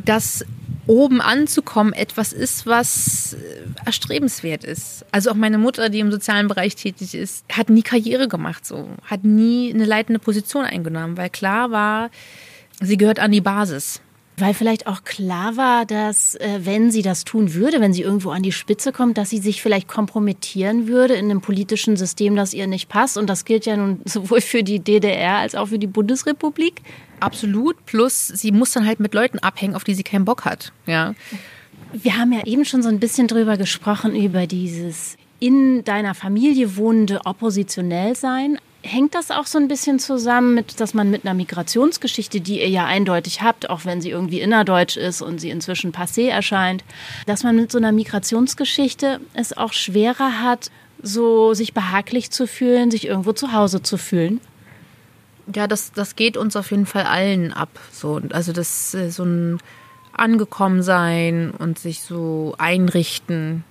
[0.06, 0.46] dass
[0.88, 3.38] oben anzukommen etwas ist, was
[3.86, 5.06] erstrebenswert ist.
[5.12, 8.90] Also auch meine Mutter, die im sozialen Bereich tätig ist, hat nie Karriere gemacht, so
[9.04, 12.10] hat nie eine leitende Position eingenommen, weil klar war,
[12.82, 14.02] sie gehört an die Basis.
[14.40, 18.30] Weil vielleicht auch klar war, dass äh, wenn sie das tun würde, wenn sie irgendwo
[18.30, 22.54] an die Spitze kommt, dass sie sich vielleicht kompromittieren würde in einem politischen System, das
[22.54, 23.18] ihr nicht passt.
[23.18, 26.82] Und das gilt ja nun sowohl für die DDR als auch für die Bundesrepublik.
[27.20, 27.84] Absolut.
[27.88, 30.72] Plus, sie muss dann halt mit Leuten abhängen, auf die sie keinen Bock hat.
[30.86, 31.16] Ja.
[31.94, 36.78] Wir haben ja eben schon so ein bisschen drüber gesprochen, über dieses in deiner Familie
[36.78, 38.60] wohnende oppositionell sein.
[38.88, 42.70] Hängt das auch so ein bisschen zusammen mit, dass man mit einer Migrationsgeschichte, die ihr
[42.70, 46.86] ja eindeutig habt, auch wenn sie irgendwie innerdeutsch ist und sie inzwischen passé erscheint,
[47.26, 50.72] dass man mit so einer Migrationsgeschichte es auch schwerer hat,
[51.02, 54.40] so sich behaglich zu fühlen, sich irgendwo zu Hause zu fühlen?
[55.54, 57.70] Ja, das, das geht uns auf jeden Fall allen ab.
[57.92, 59.58] So, also das äh, so ein
[60.14, 63.66] Angekommensein und sich so einrichten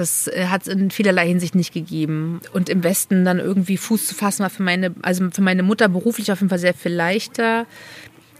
[0.00, 2.40] das äh, hat es in vielerlei Hinsicht nicht gegeben.
[2.52, 5.88] Und im Westen dann irgendwie Fuß zu fassen war für meine, also für meine Mutter
[5.88, 7.66] beruflich auf jeden Fall sehr viel leichter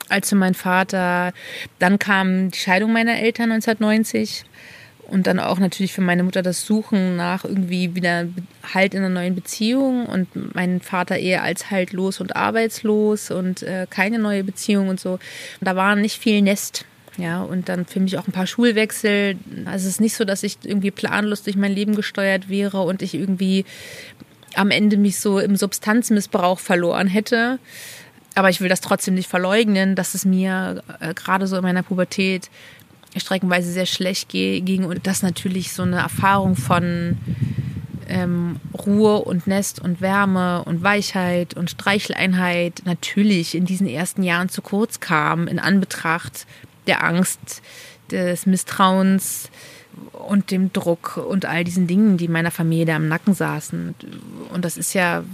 [0.08, 1.32] als für meinen Vater.
[1.78, 4.44] Dann kam die Scheidung meiner Eltern 1990
[5.08, 8.26] und dann auch natürlich für meine Mutter das Suchen nach irgendwie wieder
[8.74, 13.86] Halt in einer neuen Beziehung und mein Vater eher als haltlos und arbeitslos und äh,
[13.88, 15.12] keine neue Beziehung und so.
[15.12, 15.20] Und
[15.60, 16.84] da war nicht viel Nest
[17.18, 19.36] ja, und dann für mich auch ein paar Schulwechsel.
[19.64, 23.02] Also es ist nicht so, dass ich irgendwie planlos durch mein Leben gesteuert wäre und
[23.02, 23.64] ich irgendwie
[24.54, 27.58] am Ende mich so im Substanzmissbrauch verloren hätte.
[28.36, 31.82] Aber ich will das trotzdem nicht verleugnen, dass es mir äh, gerade so in meiner
[31.82, 32.50] Pubertät
[33.16, 37.18] streckenweise sehr schlecht ging und dass natürlich so eine Erfahrung von
[38.08, 44.50] ähm, Ruhe und Nest und Wärme und Weichheit und Streicheleinheit natürlich in diesen ersten Jahren
[44.50, 46.46] zu kurz kam in Anbetracht
[46.88, 47.62] der Angst,
[48.10, 49.50] des Misstrauens
[50.12, 53.94] und dem Druck und all diesen Dingen, die meiner Familie da im Nacken saßen.
[54.52, 55.24] Und das ist ja,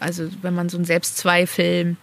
[0.00, 1.96] also wenn man so einen Selbstzweifel,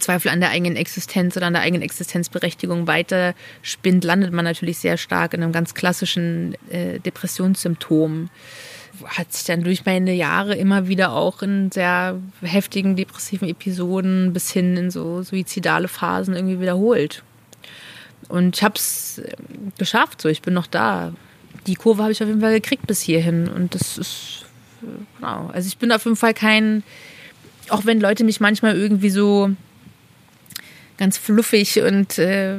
[0.00, 4.78] Zweifel an der eigenen Existenz oder an der eigenen Existenzberechtigung weiter spinnt, landet man natürlich
[4.78, 8.30] sehr stark in einem ganz klassischen äh, Depressionssymptom.
[9.04, 14.52] Hat sich dann durch meine Jahre immer wieder auch in sehr heftigen depressiven Episoden bis
[14.52, 17.24] hin in so suizidale Phasen irgendwie wiederholt.
[18.28, 21.12] Und ich habe es ähm, geschafft, so ich bin noch da.
[21.66, 23.48] Die Kurve habe ich auf jeden Fall gekriegt bis hierhin.
[23.48, 24.44] Und das ist,
[24.82, 24.86] äh,
[25.16, 25.50] genau.
[25.52, 26.82] Also ich bin auf jeden Fall kein,
[27.70, 29.50] auch wenn Leute mich manchmal irgendwie so
[30.98, 32.58] ganz fluffig und äh,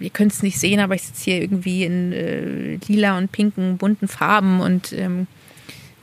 [0.00, 3.76] ihr könnt es nicht sehen, aber ich sitze hier irgendwie in äh, lila und pinken,
[3.76, 5.26] bunten Farben und ähm,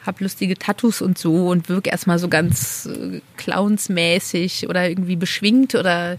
[0.06, 5.76] habe lustige Tattoos und so und wirke erstmal so ganz äh, clownsmäßig oder irgendwie beschwingt
[5.76, 6.18] oder.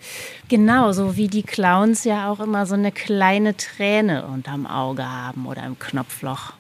[0.49, 5.47] Genau, so wie die Clowns ja auch immer so eine kleine Träne unterm Auge haben
[5.47, 6.53] oder im Knopfloch.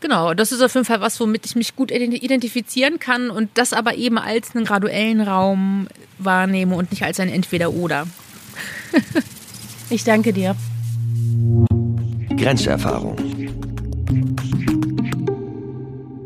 [0.00, 3.72] Genau, das ist auf jeden Fall was, womit ich mich gut identifizieren kann und das
[3.72, 8.06] aber eben als einen graduellen Raum wahrnehme und nicht als ein Entweder-Oder.
[9.90, 10.56] ich danke dir.
[12.36, 13.16] Grenzerfahrung.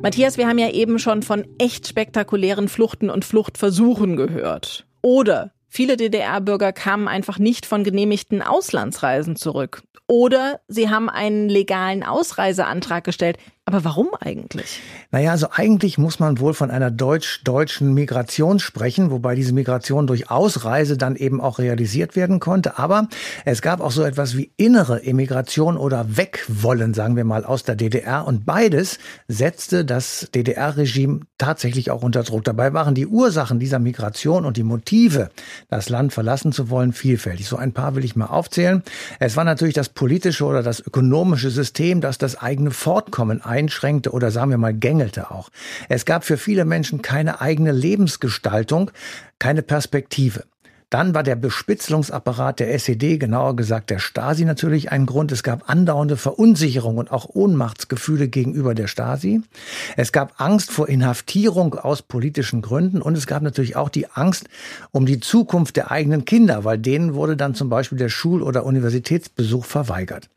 [0.02, 4.84] Matthias, wir haben ja eben schon von echt spektakulären Fluchten und Fluchtversuchen gehört.
[5.00, 9.84] Oder viele DDR-Bürger kamen einfach nicht von genehmigten Auslandsreisen zurück.
[10.08, 13.38] Oder sie haben einen legalen Ausreiseantrag gestellt.
[13.64, 14.80] Aber warum eigentlich?
[15.12, 20.32] Naja, also eigentlich muss man wohl von einer deutsch-deutschen Migration sprechen, wobei diese Migration durch
[20.32, 22.76] Ausreise dann eben auch realisiert werden konnte.
[22.80, 23.08] Aber
[23.44, 27.76] es gab auch so etwas wie innere Emigration oder Wegwollen, sagen wir mal, aus der
[27.76, 28.26] DDR.
[28.26, 28.98] Und beides
[29.28, 32.42] setzte das DDR-Regime tatsächlich auch unter Druck.
[32.42, 35.30] Dabei waren die Ursachen dieser Migration und die Motive,
[35.70, 37.46] das Land verlassen zu wollen, vielfältig.
[37.46, 38.82] So ein paar will ich mal aufzählen.
[39.20, 44.30] Es war natürlich das politische oder das ökonomische System, das das eigene Fortkommen einschränkte oder
[44.30, 45.50] sagen wir mal gängelte auch.
[45.88, 48.90] Es gab für viele Menschen keine eigene Lebensgestaltung,
[49.38, 50.44] keine Perspektive.
[50.92, 55.32] Dann war der Bespitzelungsapparat der SED, genauer gesagt der Stasi natürlich ein Grund.
[55.32, 59.40] Es gab andauernde Verunsicherung und auch Ohnmachtsgefühle gegenüber der Stasi.
[59.96, 64.50] Es gab Angst vor Inhaftierung aus politischen Gründen und es gab natürlich auch die Angst
[64.90, 68.66] um die Zukunft der eigenen Kinder, weil denen wurde dann zum Beispiel der Schul- oder
[68.66, 70.28] Universitätsbesuch verweigert.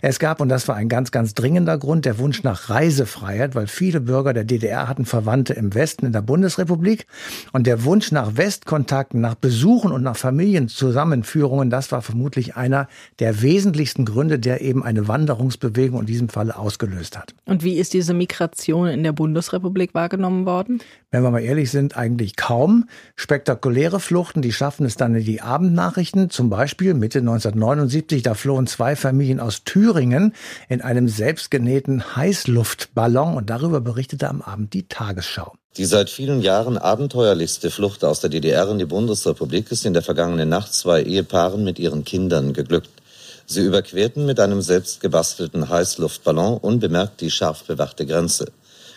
[0.00, 3.66] Es gab, und das war ein ganz, ganz dringender Grund, der Wunsch nach Reisefreiheit, weil
[3.66, 7.08] viele Bürger der DDR hatten Verwandte im Westen in der Bundesrepublik
[7.50, 12.88] und der Wunsch nach Westkontakten, nach Besuchen und nach Familienzusammenführungen, das war vermutlich einer
[13.18, 17.34] der wesentlichsten Gründe, der eben eine Wanderungsbewegung in diesem Falle ausgelöst hat.
[17.44, 20.80] Und wie ist diese Migration in der Bundesrepublik wahrgenommen worden?
[21.10, 22.88] Wenn wir mal ehrlich sind, eigentlich kaum.
[23.16, 26.30] Spektakuläre Fluchten, die schaffen es dann in die Abendnachrichten.
[26.30, 30.32] Zum Beispiel Mitte 1979, da flohen zwei Familien aus Thüringen
[30.68, 35.54] in einem selbstgenähten Heißluftballon und darüber berichtete am Abend die Tagesschau.
[35.76, 40.02] Die seit vielen Jahren abenteuerlichste Flucht aus der DDR in die Bundesrepublik ist in der
[40.02, 42.90] vergangenen Nacht zwei Ehepaaren mit ihren Kindern geglückt.
[43.46, 48.52] Sie überquerten mit einem selbst gebastelten Heißluftballon unbemerkt die scharf bewachte Grenze.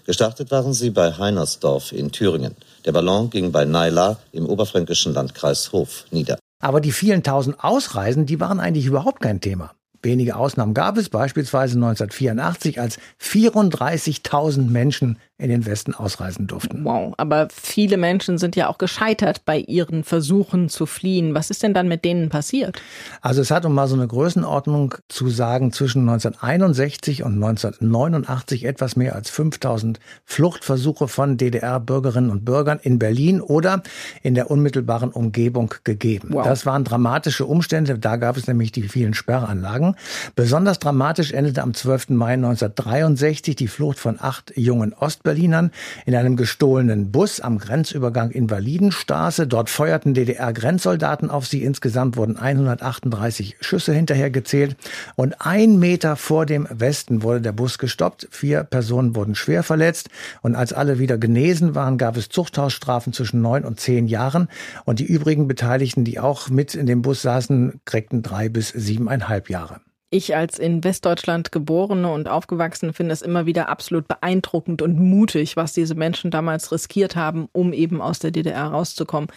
[0.05, 2.55] Gestartet waren sie bei Heinersdorf in Thüringen.
[2.85, 6.37] Der Ballon ging bei Naila im oberfränkischen Landkreis Hof nieder.
[6.61, 9.73] Aber die vielen tausend Ausreisen, die waren eigentlich überhaupt kein Thema.
[10.03, 16.83] Wenige Ausnahmen gab es, beispielsweise 1984, als 34.000 Menschen in den Westen ausreisen durften.
[16.83, 21.35] Wow, aber viele Menschen sind ja auch gescheitert bei ihren Versuchen zu fliehen.
[21.35, 22.81] Was ist denn dann mit denen passiert?
[23.21, 28.95] Also es hat, um mal so eine Größenordnung zu sagen, zwischen 1961 und 1989 etwas
[28.95, 33.83] mehr als 5000 Fluchtversuche von DDR-Bürgerinnen und Bürgern in Berlin oder
[34.23, 36.29] in der unmittelbaren Umgebung gegeben.
[36.31, 36.45] Wow.
[36.45, 37.99] Das waren dramatische Umstände.
[37.99, 39.95] Da gab es nämlich die vielen Sperranlagen.
[40.35, 42.09] Besonders dramatisch endete am 12.
[42.09, 45.71] Mai 1963 die Flucht von acht jungen Ost Berlinern
[46.05, 49.45] in einem gestohlenen Bus am Grenzübergang Invalidenstraße.
[49.45, 51.63] Dort feuerten DDR-Grenzsoldaten auf sie.
[51.63, 54.77] Insgesamt wurden 138 Schüsse hinterher gezählt.
[55.17, 58.29] Und ein Meter vor dem Westen wurde der Bus gestoppt.
[58.31, 60.07] Vier Personen wurden schwer verletzt.
[60.41, 64.47] Und als alle wieder genesen waren, gab es Zuchthausstrafen zwischen neun und zehn Jahren.
[64.85, 69.49] Und die übrigen Beteiligten, die auch mit in dem Bus saßen, kriegten drei bis siebeneinhalb
[69.49, 69.81] Jahre.
[70.09, 75.57] Ich als in Westdeutschland geborene und aufgewachsene finde es immer wieder absolut beeindruckend und mutig,
[75.57, 79.29] was diese Menschen damals riskiert haben, um eben aus der DDR rauszukommen.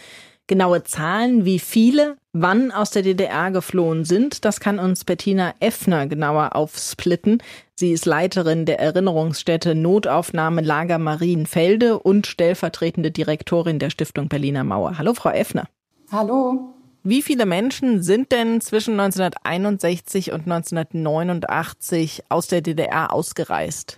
[0.47, 6.07] Genaue Zahlen, wie viele wann aus der DDR geflohen sind, das kann uns Bettina Effner
[6.07, 7.43] genauer aufsplitten.
[7.75, 14.97] Sie ist Leiterin der Erinnerungsstätte Notaufnahme Lager Marienfelde und stellvertretende Direktorin der Stiftung Berliner Mauer.
[14.97, 15.67] Hallo, Frau Effner.
[16.11, 16.70] Hallo.
[17.03, 23.97] Wie viele Menschen sind denn zwischen 1961 und 1989 aus der DDR ausgereist?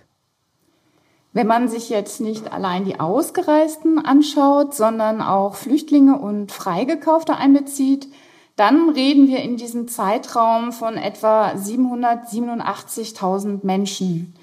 [1.34, 8.08] Wenn man sich jetzt nicht allein die Ausgereisten anschaut, sondern auch Flüchtlinge und Freigekaufte einbezieht,
[8.56, 14.34] dann reden wir in diesem Zeitraum von etwa 787.000 Menschen.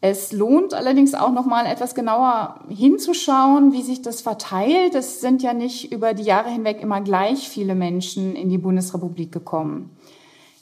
[0.00, 4.94] Es lohnt allerdings auch noch mal etwas genauer hinzuschauen, wie sich das verteilt.
[4.94, 9.32] Es sind ja nicht über die Jahre hinweg immer gleich viele Menschen in die Bundesrepublik
[9.32, 9.90] gekommen.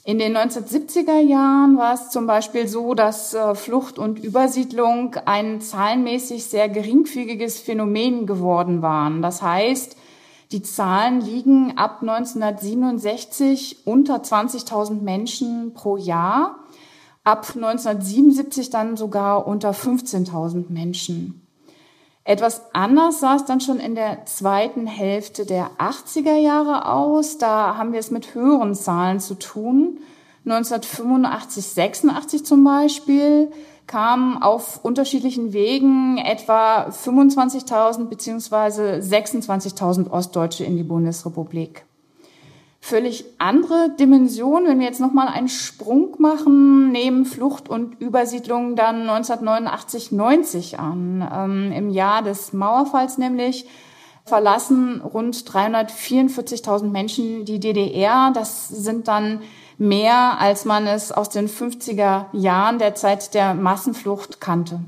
[0.03, 5.59] In den 1970er Jahren war es zum Beispiel so, dass äh, Flucht und Übersiedlung ein
[5.59, 9.21] zahlenmäßig sehr geringfügiges Phänomen geworden waren.
[9.21, 9.97] Das heißt,
[10.53, 16.55] die Zahlen liegen ab 1967 unter 20.000 Menschen pro Jahr
[17.27, 21.45] ab 1977 dann sogar unter 15.000 Menschen.
[22.23, 27.37] Etwas anders sah es dann schon in der zweiten Hälfte der 80er Jahre aus.
[27.37, 29.99] Da haben wir es mit höheren Zahlen zu tun.
[30.45, 33.51] 1985, 86 zum Beispiel
[33.87, 41.86] kamen auf unterschiedlichen Wegen etwa 25.000 beziehungsweise 26.000 Ostdeutsche in die Bundesrepublik
[42.87, 44.65] völlig andere Dimension.
[44.65, 51.27] Wenn wir jetzt nochmal einen Sprung machen, nehmen Flucht und Übersiedlung dann 1989, 90 an.
[51.33, 53.65] Ähm, Im Jahr des Mauerfalls nämlich
[54.23, 58.31] verlassen rund 344.000 Menschen die DDR.
[58.33, 59.41] Das sind dann
[59.77, 64.79] mehr, als man es aus den 50er Jahren der Zeit der Massenflucht kannte.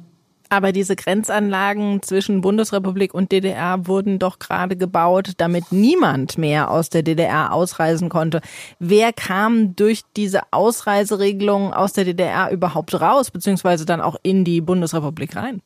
[0.49, 6.89] Aber diese Grenzanlagen zwischen Bundesrepublik und DDR wurden doch gerade gebaut, damit niemand mehr aus
[6.89, 8.41] der DDR ausreisen konnte.
[8.79, 14.59] Wer kam durch diese Ausreiseregelung aus der DDR überhaupt raus, beziehungsweise dann auch in die
[14.59, 15.61] Bundesrepublik rein?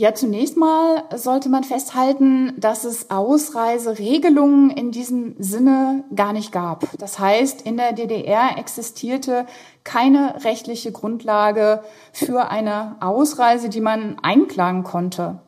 [0.00, 6.86] Ja, zunächst mal sollte man festhalten, dass es Ausreiseregelungen in diesem Sinne gar nicht gab.
[6.96, 9.44] Das heißt, in der DDR existierte
[9.84, 11.82] keine rechtliche Grundlage
[12.14, 15.40] für eine Ausreise, die man einklagen konnte.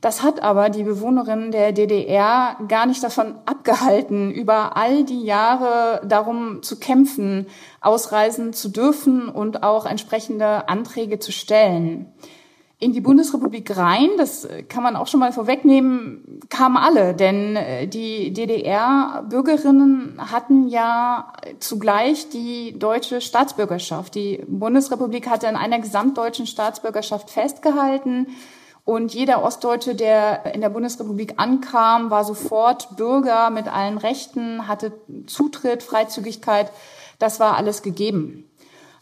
[0.00, 6.04] Das hat aber die Bewohnerinnen der DDR gar nicht davon abgehalten, über all die Jahre
[6.04, 7.46] darum zu kämpfen,
[7.80, 12.12] ausreisen zu dürfen und auch entsprechende Anträge zu stellen
[12.80, 17.86] in die Bundesrepublik rein, das kann man auch schon mal vorwegnehmen, kamen alle, denn äh,
[17.86, 24.14] die DDR-Bürgerinnen hatten ja zugleich die deutsche Staatsbürgerschaft.
[24.14, 28.28] Die Bundesrepublik hatte in einer gesamtdeutschen Staatsbürgerschaft festgehalten
[28.86, 34.92] und jeder Ostdeutsche, der in der Bundesrepublik ankam, war sofort Bürger mit allen Rechten, hatte
[35.26, 36.72] Zutritt, Freizügigkeit,
[37.18, 38.50] das war alles gegeben.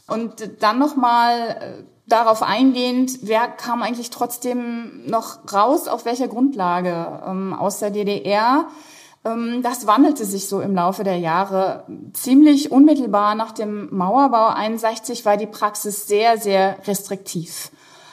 [0.08, 7.22] Und dann nochmal äh, darauf eingehend, wer kam eigentlich trotzdem noch raus, auf welcher Grundlage
[7.26, 8.66] ähm, aus der DDR.
[9.24, 11.84] Ähm, das wandelte sich so im Laufe der Jahre.
[12.12, 17.70] Ziemlich unmittelbar nach dem Mauerbau 61 war die Praxis sehr, sehr restriktiv.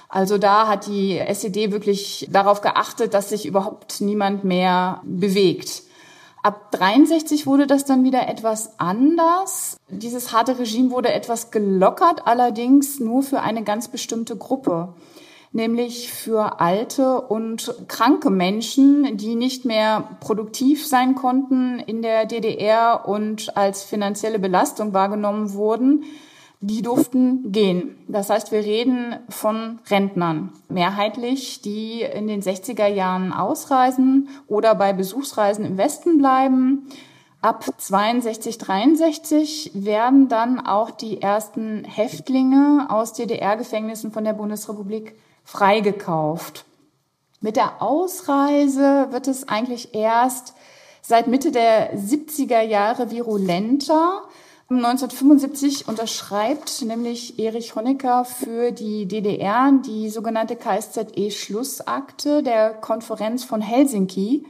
[0.10, 5.84] Also da hat die SED wirklich darauf geachtet, dass sich überhaupt niemand mehr bewegt.
[6.46, 9.78] Ab 63 wurde das dann wieder etwas anders.
[9.90, 14.94] Dieses harte Regime wurde etwas gelockert, allerdings nur für eine ganz bestimmte Gruppe,
[15.54, 23.08] nämlich für alte und kranke Menschen, die nicht mehr produktiv sein konnten in der DDR
[23.08, 26.04] und als finanzielle Belastung wahrgenommen wurden
[26.66, 27.98] die durften gehen.
[28.08, 34.94] Das heißt, wir reden von Rentnern, mehrheitlich, die in den 60er Jahren ausreisen oder bei
[34.94, 36.88] Besuchsreisen im Westen bleiben.
[37.42, 46.66] Ab 62, 63 werden dann auch die ersten Häftlinge aus DDR-Gefängnissen von der Bundesrepublik freigekauft.
[47.42, 50.56] Mit der Ausreise wird es eigentlich erst
[51.04, 54.24] seit Mitte der 70er Jahre virulenter.
[54.68, 64.48] 1975 unterschreibt nämlich Erich Honecker für die DDR die sogenannte KSZE-Schlussakte der Konferenz von Helsinki.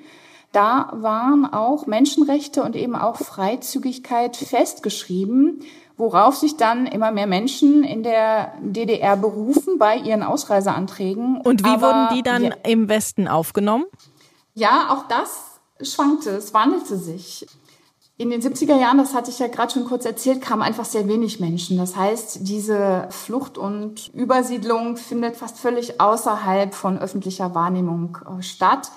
[0.53, 5.59] Da waren auch Menschenrechte und eben auch Freizügigkeit festgeschrieben,
[5.97, 11.41] worauf sich dann immer mehr Menschen in der DDR berufen bei ihren Ausreiseanträgen.
[11.41, 13.84] Und wie Aber, wurden die dann ja, im Westen aufgenommen?
[14.53, 17.45] Ja, auch das schwankte, es wandelte sich.
[18.18, 21.05] In den 70er Jahren, das hatte ich ja gerade schon kurz erzählt, kamen einfach sehr
[21.09, 21.78] wenig Menschen.
[21.78, 28.89] Das heißt, diese Flucht und Übersiedlung findet fast völlig außerhalb von öffentlicher Wahrnehmung äh, statt.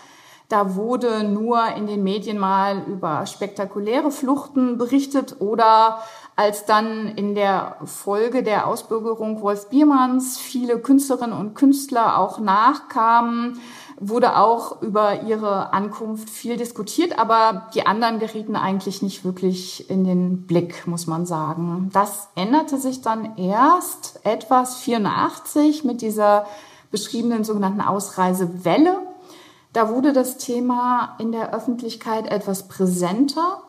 [0.48, 5.98] Da wurde nur in den Medien mal über spektakuläre Fluchten berichtet oder
[6.36, 13.60] als dann in der Folge der Ausbürgerung Wolf Biermanns viele Künstlerinnen und Künstler auch nachkamen,
[14.01, 20.05] wurde auch über ihre Ankunft viel diskutiert, aber die anderen gerieten eigentlich nicht wirklich in
[20.05, 21.90] den Blick, muss man sagen.
[21.92, 26.46] Das änderte sich dann erst etwas 84 mit dieser
[26.90, 28.99] beschriebenen sogenannten Ausreisewelle.
[29.72, 33.62] Da wurde das Thema in der Öffentlichkeit etwas präsenter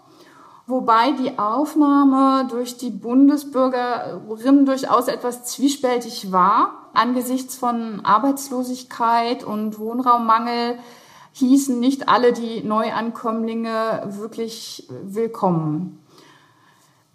[0.69, 6.89] wobei die Aufnahme durch die Bundesbürgerinnen durchaus etwas zwiespältig war.
[6.93, 10.77] Angesichts von Arbeitslosigkeit und Wohnraummangel
[11.33, 16.03] hießen nicht alle die Neuankömmlinge wirklich willkommen.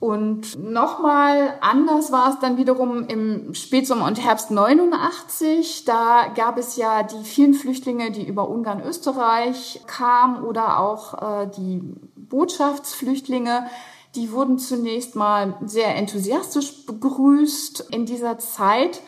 [0.01, 5.87] Und nochmal anders war es dann wiederum im Spätsommer und Herbst 89.
[5.87, 11.47] Da gab es ja die vielen Flüchtlinge, die über Ungarn, Österreich kamen oder auch äh,
[11.57, 11.95] die
[12.35, 13.67] Botschaftsflüchtlinge.
[14.17, 19.01] Die wurden zunächst mal sehr enthusiastisch begrüßt in dieser Zeit.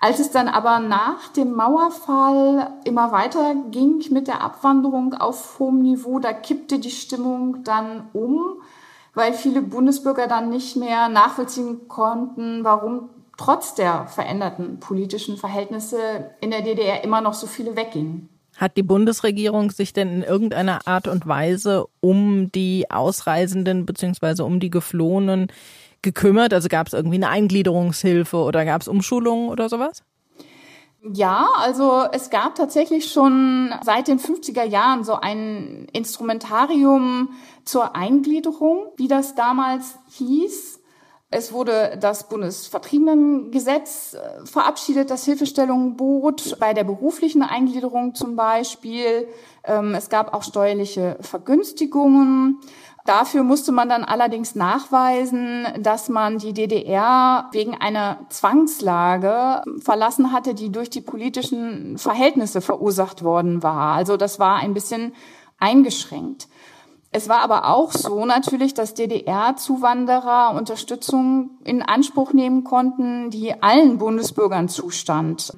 [0.00, 5.82] Als es dann aber nach dem Mauerfall immer weiter ging mit der Abwanderung auf hohem
[5.82, 8.62] Niveau, da kippte die Stimmung dann um
[9.18, 16.50] weil viele Bundesbürger dann nicht mehr nachvollziehen konnten, warum trotz der veränderten politischen Verhältnisse in
[16.50, 18.28] der DDR immer noch so viele weggingen.
[18.58, 24.42] Hat die Bundesregierung sich denn in irgendeiner Art und Weise um die Ausreisenden bzw.
[24.42, 25.46] um die Geflohenen
[26.02, 26.52] gekümmert?
[26.52, 30.02] Also gab es irgendwie eine Eingliederungshilfe oder gab es Umschulungen oder sowas?
[31.12, 37.30] Ja, also es gab tatsächlich schon seit den 50er Jahren so ein Instrumentarium
[37.64, 40.77] zur Eingliederung, wie das damals hieß.
[41.30, 49.28] Es wurde das Bundesvertriebenengesetz äh, verabschiedet, das Hilfestellung bot, bei der beruflichen Eingliederung zum Beispiel.
[49.64, 52.60] Ähm, es gab auch steuerliche Vergünstigungen.
[53.04, 60.54] Dafür musste man dann allerdings nachweisen, dass man die DDR wegen einer Zwangslage verlassen hatte,
[60.54, 63.94] die durch die politischen Verhältnisse verursacht worden war.
[63.94, 65.12] Also das war ein bisschen
[65.58, 66.48] eingeschränkt.
[67.18, 73.98] Es war aber auch so natürlich, dass DDR-Zuwanderer Unterstützung in Anspruch nehmen konnten, die allen
[73.98, 75.52] Bundesbürgern zustand.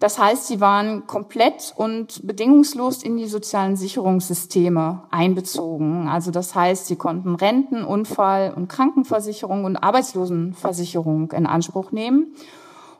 [0.00, 6.08] Das heißt, sie waren komplett und bedingungslos in die sozialen Sicherungssysteme einbezogen.
[6.08, 12.34] Also das heißt, sie konnten Renten, Unfall- und Krankenversicherung und Arbeitslosenversicherung in Anspruch nehmen.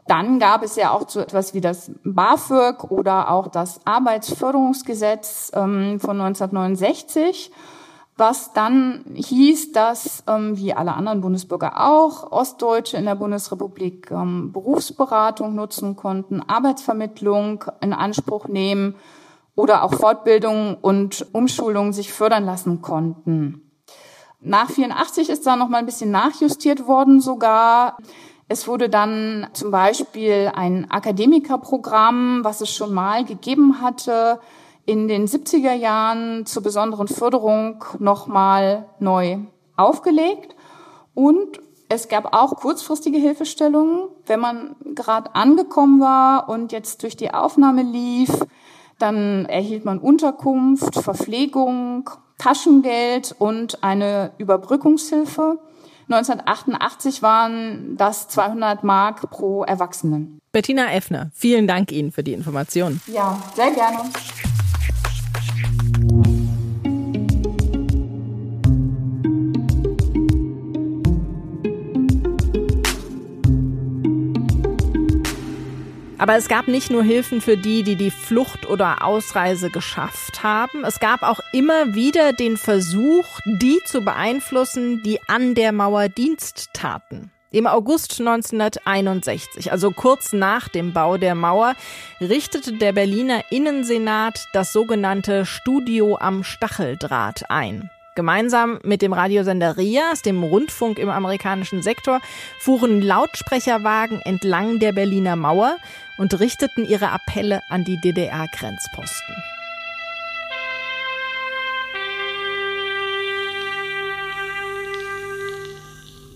[0.06, 5.98] Dann gab es ja auch so etwas wie das BAföG oder auch das Arbeitsförderungsgesetz ähm,
[5.98, 7.50] von 1969
[8.16, 14.52] was dann hieß, dass, ähm, wie alle anderen Bundesbürger auch, Ostdeutsche in der Bundesrepublik ähm,
[14.52, 18.94] Berufsberatung nutzen konnten, Arbeitsvermittlung in Anspruch nehmen
[19.56, 23.70] oder auch Fortbildung und Umschulung sich fördern lassen konnten.
[24.40, 27.96] Nach 84 ist da noch mal ein bisschen nachjustiert worden sogar.
[28.46, 34.38] Es wurde dann zum Beispiel ein Akademikerprogramm, was es schon mal gegeben hatte,
[34.86, 39.38] in den 70er Jahren zur besonderen Förderung nochmal neu
[39.76, 40.54] aufgelegt.
[41.14, 44.08] Und Es gab auch kurzfristige Hilfestellungen.
[44.26, 48.30] Wenn man gerade angekommen war und jetzt durch die Aufnahme lief,
[48.98, 52.08] dann erhielt man Unterkunft, Verpflegung,
[52.38, 55.58] Taschengeld und eine Überbrückungshilfe.
[56.08, 60.38] 1988 waren das 200 Mark pro Erwachsenen.
[60.52, 63.00] Bettina Effner, vielen Dank Ihnen für die Information.
[63.06, 63.98] Ja, sehr gerne.
[76.24, 80.82] Aber es gab nicht nur Hilfen für die, die die Flucht oder Ausreise geschafft haben.
[80.82, 86.70] Es gab auch immer wieder den Versuch, die zu beeinflussen, die an der Mauer Dienst
[86.72, 87.30] taten.
[87.50, 91.74] Im August 1961, also kurz nach dem Bau der Mauer,
[92.22, 97.90] richtete der Berliner Innensenat das sogenannte Studio am Stacheldraht ein.
[98.14, 102.20] Gemeinsam mit dem Radiosender RIAS, dem Rundfunk im amerikanischen Sektor,
[102.60, 105.78] fuhren Lautsprecherwagen entlang der Berliner Mauer
[106.16, 109.34] und richteten ihre Appelle an die DDR-Grenzposten.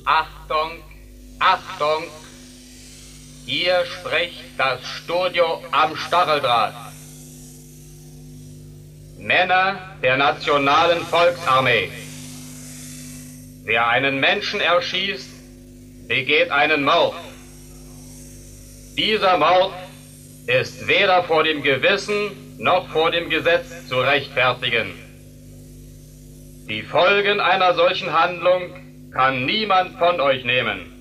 [0.05, 0.83] Achtung,
[1.39, 2.05] Achtung!
[3.47, 6.88] Hier spricht das Studio am Stacheldraht.
[9.19, 11.91] Männer der Nationalen Volksarmee.
[13.64, 15.29] Wer einen Menschen erschießt,
[16.07, 17.16] begeht einen Mord.
[18.97, 19.75] Dieser Mord
[20.47, 24.95] ist weder vor dem Gewissen noch vor dem Gesetz zu rechtfertigen.
[26.69, 30.93] Die Folgen einer solchen Handlung kann niemand von euch nehmen.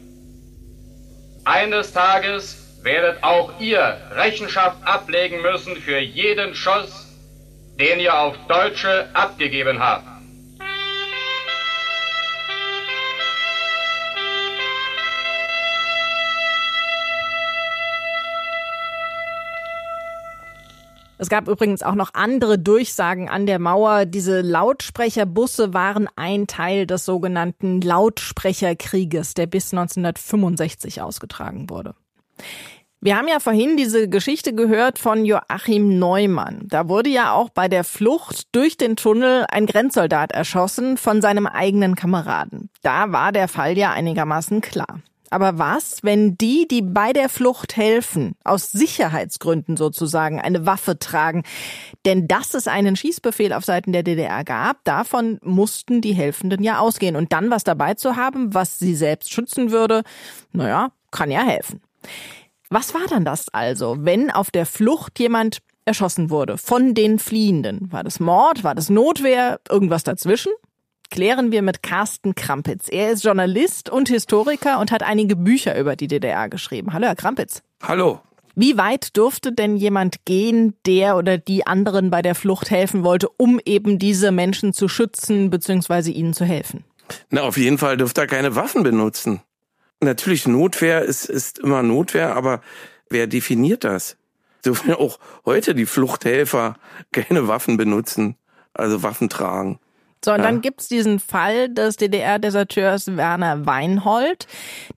[1.46, 7.07] Eines Tages werdet auch ihr Rechenschaft ablegen müssen für jeden Schuss,
[7.80, 10.06] den ihr auf Deutsche abgegeben habt.
[21.20, 24.06] Es gab übrigens auch noch andere Durchsagen an der Mauer.
[24.06, 31.96] Diese Lautsprecherbusse waren ein Teil des sogenannten Lautsprecherkrieges, der bis 1965 ausgetragen wurde.
[33.00, 36.64] Wir haben ja vorhin diese Geschichte gehört von Joachim Neumann.
[36.66, 41.46] Da wurde ja auch bei der Flucht durch den Tunnel ein Grenzsoldat erschossen von seinem
[41.46, 42.72] eigenen Kameraden.
[42.82, 45.02] Da war der Fall ja einigermaßen klar.
[45.30, 51.44] Aber was, wenn die, die bei der Flucht helfen, aus Sicherheitsgründen sozusagen eine Waffe tragen?
[52.06, 56.80] Denn dass es einen Schießbefehl auf Seiten der DDR gab, davon mussten die Helfenden ja
[56.80, 57.16] ausgehen.
[57.16, 60.02] Und dann was dabei zu haben, was sie selbst schützen würde,
[60.52, 61.82] naja, kann ja helfen.
[62.70, 67.92] Was war dann das also, wenn auf der Flucht jemand erschossen wurde von den Fliehenden?
[67.92, 68.64] War das Mord?
[68.64, 69.60] War das Notwehr?
[69.70, 70.52] Irgendwas dazwischen?
[71.10, 72.88] klären wir mit Carsten Krampitz.
[72.90, 76.94] Er ist Journalist und Historiker und hat einige Bücher über die DDR geschrieben.
[76.94, 77.62] Hallo, Herr Krampitz.
[77.82, 78.20] Hallo.
[78.56, 83.30] Wie weit durfte denn jemand gehen, der oder die anderen bei der Flucht helfen wollte,
[83.38, 86.10] um eben diese Menschen zu schützen bzw.
[86.10, 86.84] ihnen zu helfen?
[87.30, 89.42] Na, auf jeden Fall dürfte er keine Waffen benutzen.
[90.00, 92.62] Natürlich, Notwehr ist, ist immer Notwehr, aber
[93.10, 94.18] wer definiert das?
[94.64, 96.76] Dürfen auch heute die Fluchthelfer
[97.12, 98.36] keine Waffen benutzen,
[98.74, 99.80] also Waffen tragen.
[100.28, 100.46] So, und ja.
[100.48, 104.46] dann gibt's diesen Fall des DDR-Deserteurs Werner Weinhold,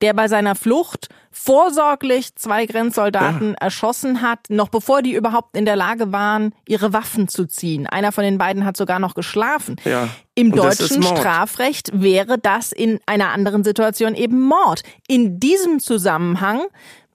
[0.02, 3.56] der bei seiner Flucht vorsorglich zwei Grenzsoldaten ja.
[3.60, 7.86] erschossen hat, noch bevor die überhaupt in der Lage waren, ihre Waffen zu ziehen.
[7.86, 9.76] Einer von den beiden hat sogar noch geschlafen.
[9.84, 10.08] Ja.
[10.34, 14.82] Im deutschen Strafrecht wäre das in einer anderen Situation eben Mord.
[15.06, 16.62] In diesem Zusammenhang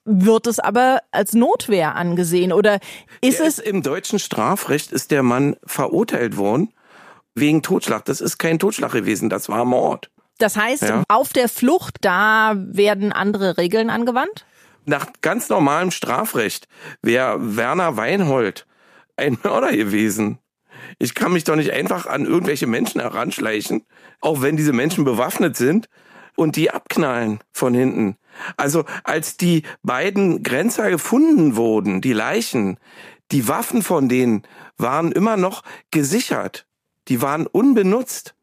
[0.06, 2.76] wird es aber als Notwehr angesehen oder
[3.20, 6.70] ist der es ist im deutschen Strafrecht ist der Mann verurteilt worden
[7.36, 8.06] wegen Totschlag.
[8.06, 10.10] Das ist kein Totschlag gewesen, das war Mord.
[10.38, 11.04] Das heißt, ja.
[11.08, 14.46] auf der Flucht, da werden andere Regeln angewandt?
[14.86, 16.68] Nach ganz normalem Strafrecht
[17.02, 18.66] wäre Werner Weinhold
[19.18, 20.40] ein Mörder gewesen.
[21.00, 23.86] Ich kann mich doch nicht einfach an irgendwelche Menschen heranschleichen,
[24.22, 25.90] auch wenn diese Menschen bewaffnet sind
[26.36, 28.18] und die abknallen von hinten.
[28.58, 32.78] Also als die beiden Grenzer gefunden wurden, die Leichen,
[33.32, 34.44] die Waffen von denen
[34.78, 36.68] waren immer noch gesichert
[37.08, 38.36] die waren unbenutzt.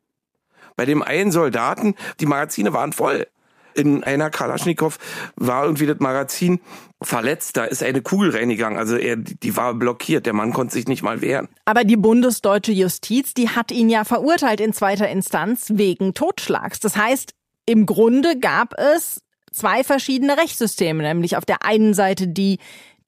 [0.77, 3.27] Bei dem einen Soldaten, die Magazine waren voll.
[3.75, 4.99] In einer Kalaschnikow
[5.37, 6.61] war irgendwie das Magazin
[7.01, 8.79] verletzt, da ist eine Kugel reingegangen.
[8.79, 11.49] Also er, die war blockiert, der Mann konnte sich nicht mal wehren.
[11.65, 16.81] Aber die bundesdeutsche Justiz, die hat ihn ja verurteilt in zweiter Instanz wegen Totschlags.
[16.81, 17.33] Das heißt,
[17.65, 22.59] im Grunde gab es zwei verschiedene Rechtssysteme, nämlich auf der einen Seite die,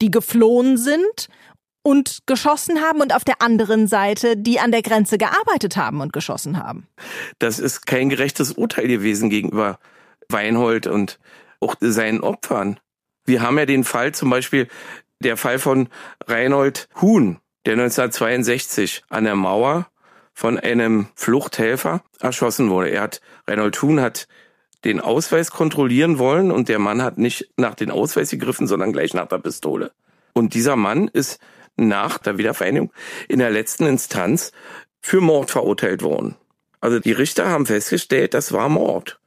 [0.01, 1.29] die geflohen sind
[1.85, 6.13] und geschossen haben und auf der anderen Seite die an der Grenze gearbeitet haben und
[6.13, 6.89] geschossen haben.
[7.39, 9.79] Das ist kein gerechtes Urteil gewesen gegenüber
[10.29, 11.21] Weinhold und
[11.61, 12.81] auch seinen Opfern.
[13.27, 14.69] Wir haben ja den Fall zum Beispiel,
[15.21, 15.89] der Fall von
[16.27, 19.87] Reinhold Huhn, der 1962 an der Mauer
[20.33, 22.91] von einem Fluchthelfer erschossen wurde.
[22.91, 24.27] Er hat, Reinhold Huhn hat
[24.85, 29.15] den Ausweis kontrollieren wollen und der Mann hat nicht nach den Ausweis gegriffen, sondern gleich
[29.15, 29.93] nach der Pistole.
[30.33, 31.39] Und dieser Mann ist
[31.77, 32.93] nach der Wiedervereinigung
[33.29, 34.53] in der letzten Instanz
[35.01, 36.37] für Mord verurteilt worden.
[36.81, 39.19] Also die Richter haben festgestellt, das war Mord.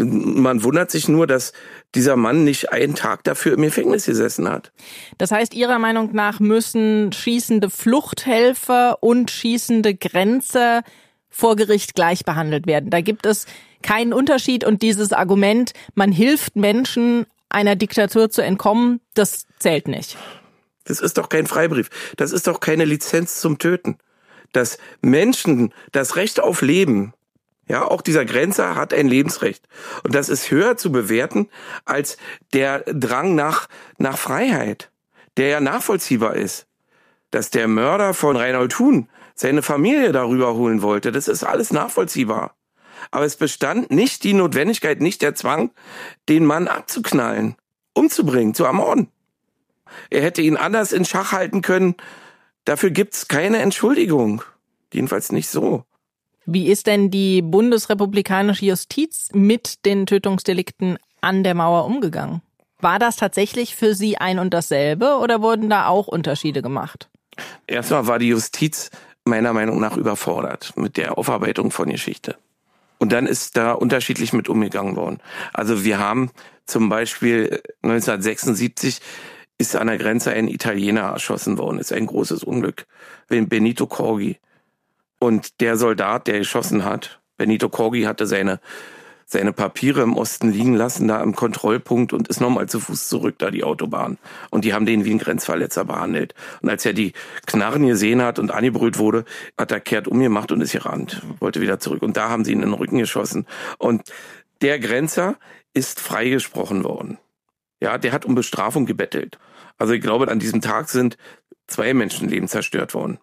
[0.00, 1.52] Man wundert sich nur, dass
[1.94, 4.72] dieser Mann nicht einen Tag dafür im Gefängnis gesessen hat.
[5.18, 10.82] Das heißt, Ihrer Meinung nach müssen schießende Fluchthelfer und schießende Grenzer
[11.30, 12.90] vor Gericht gleich behandelt werden.
[12.90, 13.46] Da gibt es
[13.82, 20.16] keinen Unterschied und dieses Argument, man hilft Menschen einer Diktatur zu entkommen, das zählt nicht.
[20.88, 21.90] Das ist doch kein Freibrief.
[22.16, 23.98] Das ist doch keine Lizenz zum Töten.
[24.52, 27.12] Dass Menschen das Recht auf Leben
[27.68, 29.68] ja, auch dieser Grenzer hat ein Lebensrecht.
[30.02, 31.48] Und das ist höher zu bewerten
[31.84, 32.16] als
[32.54, 33.68] der Drang nach,
[33.98, 34.90] nach Freiheit,
[35.36, 36.66] der ja nachvollziehbar ist.
[37.30, 42.54] Dass der Mörder von Reinhold Thun seine Familie darüber holen wollte, das ist alles nachvollziehbar.
[43.10, 45.70] Aber es bestand nicht die Notwendigkeit, nicht der Zwang,
[46.28, 47.54] den Mann abzuknallen,
[47.92, 49.12] umzubringen, zu ermorden.
[50.10, 51.94] Er hätte ihn anders in Schach halten können.
[52.64, 54.42] Dafür gibt's keine Entschuldigung.
[54.92, 55.84] Jedenfalls nicht so.
[56.46, 62.42] Wie ist denn die bundesrepublikanische Justiz mit den Tötungsdelikten an der Mauer umgegangen?
[62.80, 67.10] War das tatsächlich für Sie ein und dasselbe oder wurden da auch Unterschiede gemacht?
[67.66, 68.90] Erstmal war die Justiz
[69.24, 72.36] meiner Meinung nach überfordert mit der Aufarbeitung von Geschichte.
[72.98, 75.20] Und dann ist da unterschiedlich mit umgegangen worden.
[75.52, 76.30] Also wir haben
[76.66, 79.00] zum Beispiel 1976
[79.58, 81.78] ist an der Grenze ein Italiener erschossen worden.
[81.78, 82.86] Ist ein großes Unglück.
[83.28, 84.38] Benito Corgi.
[85.18, 88.60] Und der Soldat, der geschossen hat, Benito Corgi hatte seine,
[89.26, 93.34] seine Papiere im Osten liegen lassen, da im Kontrollpunkt und ist nochmal zu Fuß zurück,
[93.38, 94.18] da die Autobahn.
[94.50, 96.34] Und die haben den wie ein Grenzverletzer behandelt.
[96.62, 97.12] Und als er die
[97.46, 99.24] Knarren gesehen hat und angebrüllt wurde,
[99.58, 102.02] hat er kehrt umgemacht und ist gerannt, wollte wieder zurück.
[102.02, 103.46] Und da haben sie ihn in den Rücken geschossen.
[103.78, 104.02] Und
[104.62, 105.36] der Grenzer
[105.74, 107.18] ist freigesprochen worden.
[107.80, 109.38] Ja, der hat um Bestrafung gebettelt.
[109.78, 111.16] Also ich glaube, an diesem Tag sind
[111.66, 113.18] zwei Menschenleben zerstört worden.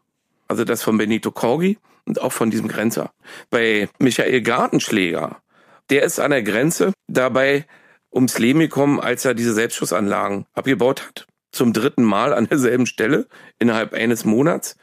[0.47, 3.11] Also das von Benito Corgi und auch von diesem Grenzer.
[3.49, 5.41] Bei Michael Gartenschläger,
[5.89, 7.65] der ist an der Grenze dabei
[8.13, 11.27] ums Leben gekommen, als er diese Selbstschussanlagen abgebaut hat.
[11.51, 13.27] Zum dritten Mal an derselben Stelle
[13.59, 14.77] innerhalb eines Monats.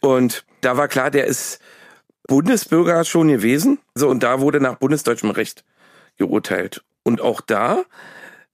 [0.00, 1.60] Und da war klar, der ist
[2.26, 3.78] Bundesbürger schon gewesen.
[3.94, 5.64] So, und da wurde nach bundesdeutschem Recht
[6.16, 6.82] geurteilt.
[7.02, 7.84] Und auch da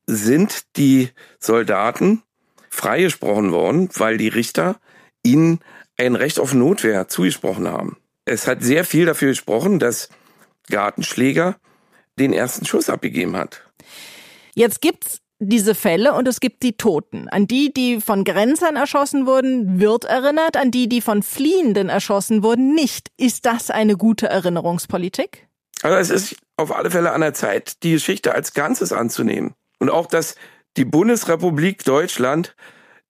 [0.06, 2.22] sind die Soldaten
[2.70, 4.80] freigesprochen worden, weil die Richter
[5.22, 5.60] ihnen
[5.96, 7.96] ein Recht auf Notwehr zugesprochen haben.
[8.24, 10.08] Es hat sehr viel dafür gesprochen, dass
[10.70, 11.56] Gartenschläger
[12.18, 13.62] den ersten Schuss abgegeben hat.
[14.54, 17.28] Jetzt gibt's diese Fälle und es gibt die Toten.
[17.28, 22.42] An die, die von Grenzern erschossen wurden, wird erinnert, an die, die von Fliehenden erschossen
[22.42, 23.10] wurden, nicht.
[23.16, 25.46] Ist das eine gute Erinnerungspolitik?
[25.82, 29.54] Also es ist auf alle Fälle an der Zeit, die Geschichte als Ganzes anzunehmen.
[29.78, 30.34] Und auch, dass
[30.76, 32.54] die Bundesrepublik Deutschland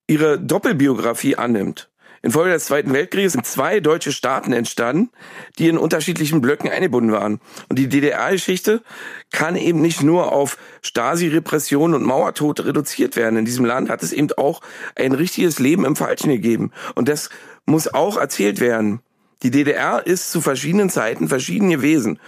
[0.07, 1.91] ihre Doppelbiografie annimmt.
[2.23, 5.11] Infolge des Zweiten Weltkrieges sind zwei deutsche Staaten entstanden,
[5.59, 7.41] die in unterschiedlichen Blöcken eingebunden waren.
[7.69, 8.83] Und die DDR-Geschichte
[9.31, 13.39] kann eben nicht nur auf Stasi-Repression und Mauertote reduziert werden.
[13.39, 14.63] In diesem Land hat es eben auch
[14.97, 16.73] ein richtiges Leben im Falschen gegeben.
[16.95, 17.31] Und das
[17.67, 19.01] muss auch erzählt werden.
[19.45, 22.19] Die DDR ist zu verschiedenen Zeiten verschieden gewesen.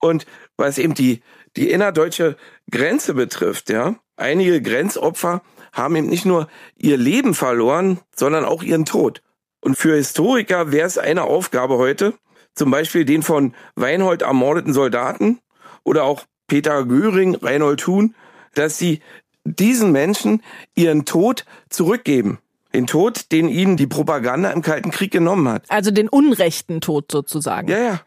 [0.00, 0.26] Und
[0.56, 1.22] was eben die,
[1.56, 2.36] die innerdeutsche
[2.70, 5.42] Grenze betrifft, ja, einige Grenzopfer
[5.72, 9.22] haben eben nicht nur ihr Leben verloren, sondern auch ihren Tod.
[9.60, 12.14] Und für Historiker wäre es eine Aufgabe heute,
[12.54, 15.38] zum Beispiel den von Weinhold ermordeten Soldaten
[15.84, 18.14] oder auch Peter Göring, Reinhold Thun,
[18.54, 19.00] dass sie
[19.44, 20.42] diesen Menschen
[20.74, 22.38] ihren Tod zurückgeben.
[22.74, 25.64] Den Tod, den ihnen die Propaganda im Kalten Krieg genommen hat.
[25.68, 27.68] Also den unrechten Tod sozusagen.
[27.68, 28.00] Ja, ja.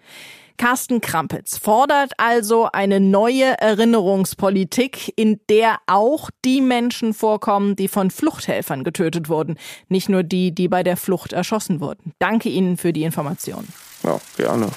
[0.57, 8.11] Carsten Krampitz fordert also eine neue Erinnerungspolitik, in der auch die Menschen vorkommen, die von
[8.11, 9.57] Fluchthelfern getötet wurden,
[9.89, 12.13] nicht nur die, die bei der Flucht erschossen wurden.
[12.19, 13.67] Danke Ihnen für die Information.
[14.03, 14.67] Ja, gerne.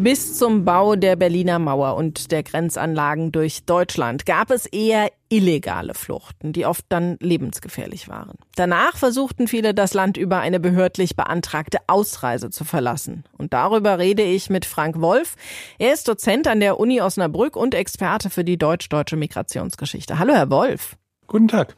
[0.00, 5.94] Bis zum Bau der Berliner Mauer und der Grenzanlagen durch Deutschland gab es eher illegale
[5.94, 8.36] Fluchten, die oft dann lebensgefährlich waren.
[8.54, 13.24] Danach versuchten viele, das Land über eine behördlich beantragte Ausreise zu verlassen.
[13.36, 15.36] Und darüber rede ich mit Frank Wolf.
[15.78, 20.18] Er ist Dozent an der Uni Osnabrück und Experte für die deutsch-deutsche Migrationsgeschichte.
[20.18, 20.96] Hallo, Herr Wolf.
[21.26, 21.76] Guten Tag.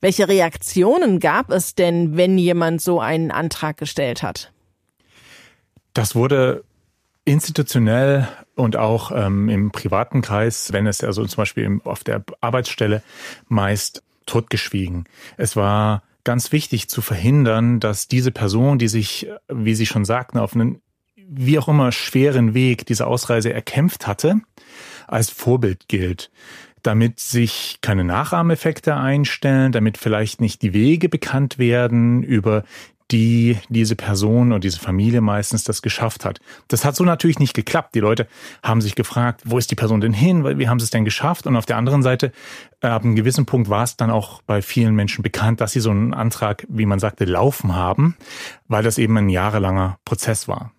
[0.00, 4.52] Welche Reaktionen gab es denn, wenn jemand so einen Antrag gestellt hat?
[5.94, 6.64] Das wurde
[7.24, 13.02] institutionell und auch ähm, im privaten Kreis, wenn es also zum Beispiel auf der Arbeitsstelle
[13.48, 15.04] meist totgeschwiegen.
[15.36, 20.38] Es war ganz wichtig zu verhindern, dass diese Person, die sich, wie Sie schon sagten,
[20.38, 20.80] auf einen
[21.28, 24.40] wie auch immer schweren Weg diese Ausreise erkämpft hatte,
[25.06, 26.30] als Vorbild gilt
[26.82, 32.62] damit sich keine Nachahmeffekte einstellen, damit vielleicht nicht die Wege bekannt werden, über
[33.10, 36.40] die diese Person und diese Familie meistens das geschafft hat.
[36.68, 37.94] Das hat so natürlich nicht geklappt.
[37.94, 38.26] Die Leute
[38.62, 40.58] haben sich gefragt, wo ist die Person denn hin?
[40.58, 41.46] Wie haben sie es denn geschafft?
[41.46, 42.32] Und auf der anderen Seite,
[42.80, 45.80] äh, ab einem gewissen Punkt war es dann auch bei vielen Menschen bekannt, dass sie
[45.80, 48.16] so einen Antrag, wie man sagte, laufen haben,
[48.68, 50.72] weil das eben ein jahrelanger Prozess war.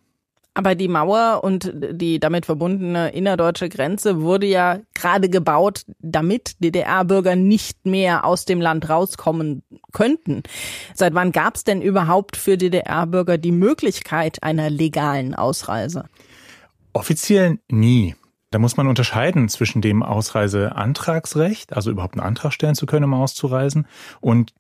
[0.57, 7.35] Aber die Mauer und die damit verbundene innerdeutsche Grenze wurde ja gerade gebaut, damit DDR-Bürger
[7.35, 9.61] nicht mehr aus dem Land rauskommen
[9.93, 10.41] könnten.
[10.95, 16.05] Seit wann gab es denn überhaupt für DDR-Bürger die Möglichkeit einer legalen Ausreise?
[16.91, 18.15] Offiziell nie.
[18.49, 23.13] Da muss man unterscheiden zwischen dem Ausreiseantragsrecht, also überhaupt einen Antrag stellen zu können, um
[23.13, 23.85] auszureisen,
[24.21, 24.55] und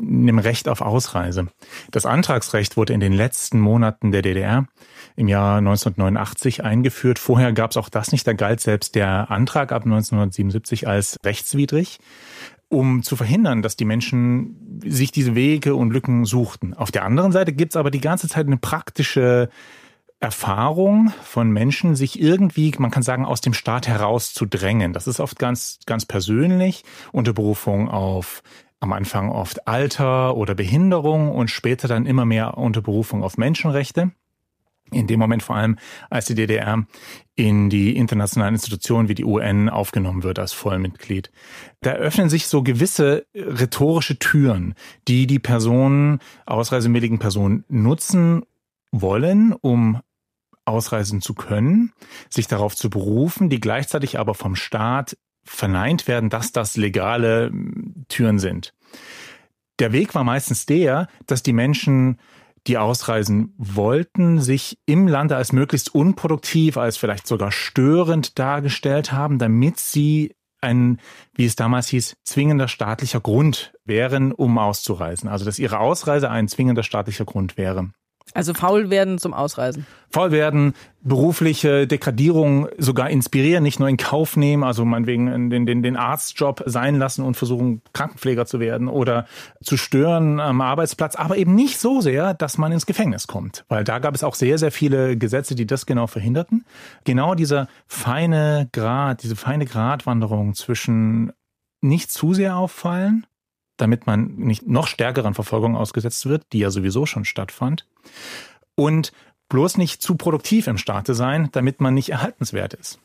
[0.00, 1.48] einem Recht auf Ausreise.
[1.90, 4.66] Das Antragsrecht wurde in den letzten Monaten der DDR
[5.16, 7.18] im Jahr 1989 eingeführt.
[7.18, 8.26] Vorher gab es auch das nicht.
[8.26, 11.98] Da galt selbst der Antrag ab 1977 als rechtswidrig
[12.70, 16.74] um zu verhindern, dass die Menschen sich diese Wege und Lücken suchten.
[16.74, 19.48] Auf der anderen Seite gibt es aber die ganze Zeit eine praktische
[20.20, 24.92] Erfahrung von Menschen, sich irgendwie, man kann sagen, aus dem Staat heraus zu drängen.
[24.92, 26.82] Das ist oft ganz, ganz persönlich
[27.12, 28.42] unter Berufung auf
[28.80, 34.12] am Anfang oft Alter oder Behinderung und später dann immer mehr unter Berufung auf Menschenrechte
[34.90, 35.76] in dem Moment vor allem,
[36.10, 36.86] als die DDR
[37.34, 41.30] in die internationalen Institutionen wie die UN aufgenommen wird als Vollmitglied.
[41.80, 44.74] Da öffnen sich so gewisse rhetorische Türen,
[45.06, 48.42] die die Personen, ausreisemilligen Personen nutzen
[48.90, 50.00] wollen, um
[50.64, 51.92] ausreisen zu können,
[52.28, 55.16] sich darauf zu berufen, die gleichzeitig aber vom Staat
[55.48, 57.52] verneint werden, dass das legale
[58.08, 58.74] Türen sind.
[59.78, 62.18] Der Weg war meistens der, dass die Menschen
[62.66, 69.38] die ausreisen wollten, sich im Lande als möglichst unproduktiv, als vielleicht sogar störend dargestellt haben,
[69.38, 70.98] damit sie ein,
[71.34, 75.28] wie es damals hieß, zwingender staatlicher Grund wären, um auszureisen.
[75.28, 77.90] Also dass ihre Ausreise ein zwingender staatlicher Grund wäre.
[78.34, 79.86] Also faul werden zum Ausreisen.
[80.10, 85.82] Faul werden, berufliche Degradierung sogar inspirieren, nicht nur in Kauf nehmen, also meinetwegen den, den,
[85.82, 89.26] den Arztjob sein lassen und versuchen, Krankenpfleger zu werden oder
[89.62, 93.64] zu stören am Arbeitsplatz, aber eben nicht so sehr, dass man ins Gefängnis kommt.
[93.68, 96.64] Weil da gab es auch sehr, sehr viele Gesetze, die das genau verhinderten.
[97.04, 101.32] Genau dieser feine Grad, diese feine Gratwanderung zwischen
[101.80, 103.26] nicht zu sehr auffallen
[103.78, 107.86] damit man nicht noch stärkeren Verfolgung ausgesetzt wird, die ja sowieso schon stattfand.
[108.74, 109.12] Und
[109.48, 112.98] bloß nicht zu produktiv im Staate sein, damit man nicht erhaltenswert ist.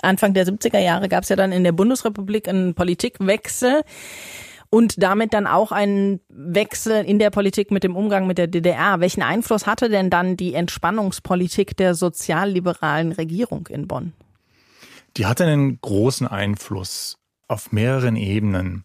[0.00, 3.82] Anfang der 70er Jahre gab es ja dann in der Bundesrepublik einen Politikwechsel
[4.70, 9.00] und damit dann auch einen Wechsel in der Politik mit dem Umgang mit der DDR.
[9.00, 14.14] Welchen Einfluss hatte denn dann die Entspannungspolitik der sozialliberalen Regierung in Bonn?
[15.18, 17.18] Die hatte einen großen Einfluss
[17.48, 18.84] auf mehreren Ebenen.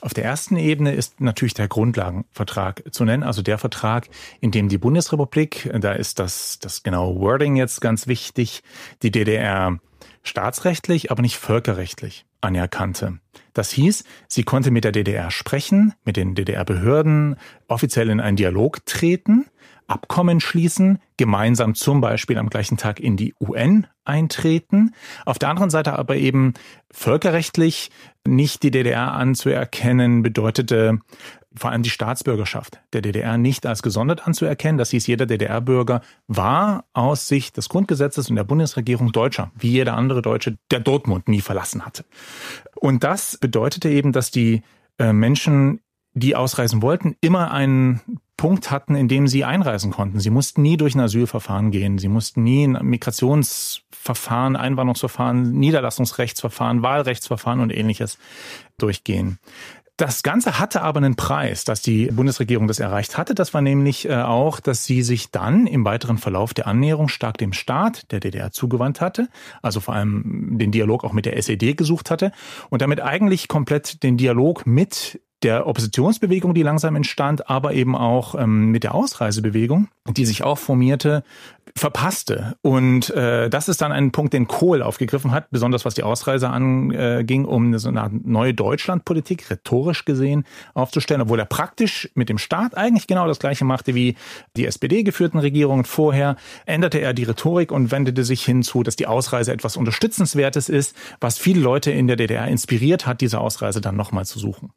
[0.00, 4.08] Auf der ersten Ebene ist natürlich der Grundlagenvertrag zu nennen, also der Vertrag,
[4.40, 8.62] in dem die Bundesrepublik, da ist das, das genaue Wording jetzt ganz wichtig,
[9.02, 9.78] die DDR
[10.22, 13.18] staatsrechtlich, aber nicht völkerrechtlich anerkannte.
[13.52, 17.36] Das hieß, sie konnte mit der DDR sprechen, mit den DDR-Behörden
[17.66, 19.46] offiziell in einen Dialog treten,
[19.88, 24.94] Abkommen schließen, gemeinsam zum Beispiel am gleichen Tag in die UN eintreten.
[25.26, 26.54] Auf der anderen Seite aber eben
[26.90, 27.90] völkerrechtlich
[28.26, 30.98] nicht die DDR anzuerkennen, bedeutete
[31.54, 34.78] vor allem die Staatsbürgerschaft der DDR nicht als gesondert anzuerkennen.
[34.78, 39.96] Das hieß, jeder DDR-Bürger war aus Sicht des Grundgesetzes und der Bundesregierung Deutscher, wie jeder
[39.96, 42.04] andere Deutsche, der Dortmund nie verlassen hatte.
[42.76, 44.62] Und das bedeutete eben, dass die
[44.98, 45.80] äh, Menschen
[46.14, 48.00] die ausreisen wollten, immer einen
[48.38, 50.20] Punkt hatten, in dem sie einreisen konnten.
[50.20, 51.98] Sie mussten nie durch ein Asylverfahren gehen.
[51.98, 58.16] Sie mussten nie ein Migrationsverfahren, Einwanderungsverfahren, Niederlassungsrechtsverfahren, Wahlrechtsverfahren und ähnliches
[58.78, 59.38] durchgehen.
[59.98, 63.34] Das Ganze hatte aber einen Preis, dass die Bundesregierung das erreicht hatte.
[63.34, 67.36] Das war nämlich äh, auch, dass sie sich dann im weiteren Verlauf der Annäherung stark
[67.38, 69.28] dem Staat der DDR zugewandt hatte,
[69.60, 72.30] also vor allem den Dialog auch mit der SED gesucht hatte
[72.70, 78.34] und damit eigentlich komplett den Dialog mit der Oppositionsbewegung, die langsam entstand, aber eben auch
[78.34, 81.22] ähm, mit der Ausreisebewegung, die sich auch formierte,
[81.76, 82.56] verpasste.
[82.62, 86.48] Und äh, das ist dann ein Punkt, den Kohl aufgegriffen hat, besonders was die Ausreise
[86.48, 92.76] anging, um so eine neue Deutschlandpolitik rhetorisch gesehen aufzustellen, obwohl er praktisch mit dem Staat
[92.76, 94.16] eigentlich genau das gleiche machte wie
[94.56, 96.36] die SPD geführten Regierungen vorher,
[96.66, 101.38] änderte er die Rhetorik und wendete sich hinzu, dass die Ausreise etwas Unterstützenswertes ist, was
[101.38, 104.72] viele Leute in der DDR inspiriert hat, diese Ausreise dann nochmal zu suchen.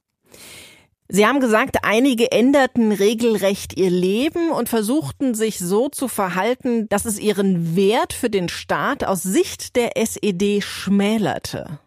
[1.13, 7.03] Sie haben gesagt, einige änderten regelrecht ihr Leben und versuchten sich so zu verhalten, dass
[7.03, 11.79] es ihren Wert für den Staat aus Sicht der SED schmälerte.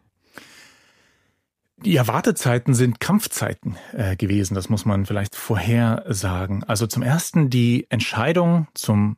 [1.78, 6.62] Die Erwartezeiten sind Kampfzeiten äh, gewesen, das muss man vielleicht vorher sagen.
[6.64, 9.16] Also zum ersten die Entscheidung zum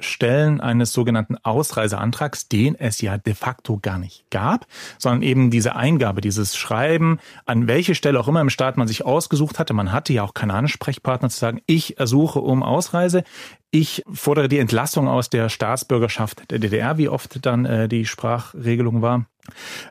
[0.00, 4.66] Stellen eines sogenannten Ausreiseantrags, den es ja de facto gar nicht gab,
[4.98, 9.04] sondern eben diese Eingabe, dieses Schreiben, an welche Stelle auch immer im Staat man sich
[9.04, 9.74] ausgesucht hatte.
[9.74, 13.24] Man hatte ja auch keinen Ansprechpartner zu sagen, ich ersuche um Ausreise.
[13.70, 19.02] Ich fordere die Entlassung aus der Staatsbürgerschaft der DDR, wie oft dann äh, die Sprachregelung
[19.02, 19.26] war.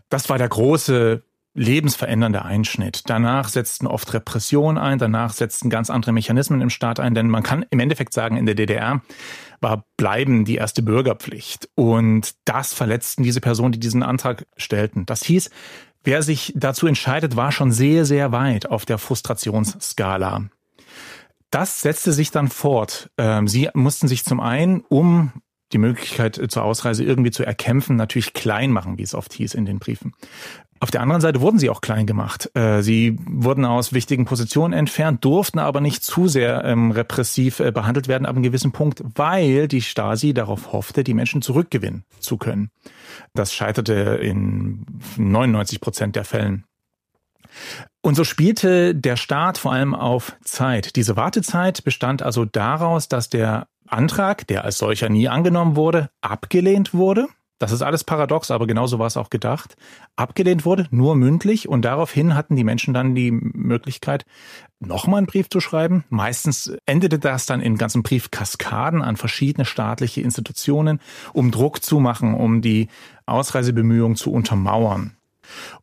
[0.10, 1.22] Das war der große
[1.58, 3.10] lebensverändernde Einschnitt.
[3.10, 7.43] Danach setzten oft Repressionen ein, danach setzten ganz andere Mechanismen im Staat ein, denn man
[7.43, 9.01] kann im Endeffekt sagen, in der DDR
[9.60, 11.68] war Bleiben die erste Bürgerpflicht.
[11.74, 15.08] Und das verletzten diese Personen, die diesen Antrag stellten.
[15.08, 15.49] Das hieß,
[16.03, 20.43] wer sich dazu entscheidet, war schon sehr, sehr weit auf der Frustrationsskala.
[21.49, 23.10] Das setzte sich dann fort.
[23.18, 25.32] Ähm, sie mussten sich zum einen, um
[25.74, 29.66] die Möglichkeit zur Ausreise irgendwie zu erkämpfen, natürlich klein machen, wie es oft hieß in
[29.66, 30.14] den Briefen.
[30.80, 32.51] Auf der anderen Seite wurden sie auch klein gemacht.
[32.55, 37.71] Äh, sie wurden aus wichtigen Positionen entfernt, durften aber nicht zu sehr ähm, repressiv äh,
[37.71, 42.38] behandelt werden ab einem gewissen Punkt, weil die Stasi darauf hoffte, die Menschen zurückgewinnen zu
[42.38, 42.69] können.
[43.34, 44.86] Das scheiterte in
[45.17, 46.65] 99 Prozent der Fällen.
[48.01, 50.95] Und so spielte der Staat vor allem auf Zeit.
[50.95, 56.93] Diese Wartezeit bestand also daraus, dass der Antrag, der als solcher nie angenommen wurde, abgelehnt
[56.93, 57.28] wurde
[57.60, 59.76] das ist alles paradox, aber genauso war es auch gedacht,
[60.16, 64.26] abgelehnt wurde, nur mündlich und daraufhin hatten die Menschen dann die Möglichkeit,
[64.80, 66.03] nochmal einen Brief zu schreiben.
[66.10, 70.99] Meistens endete das dann in ganzen Briefkaskaden an verschiedene staatliche Institutionen,
[71.34, 72.89] um Druck zu machen, um die
[73.26, 75.16] Ausreisebemühungen zu untermauern.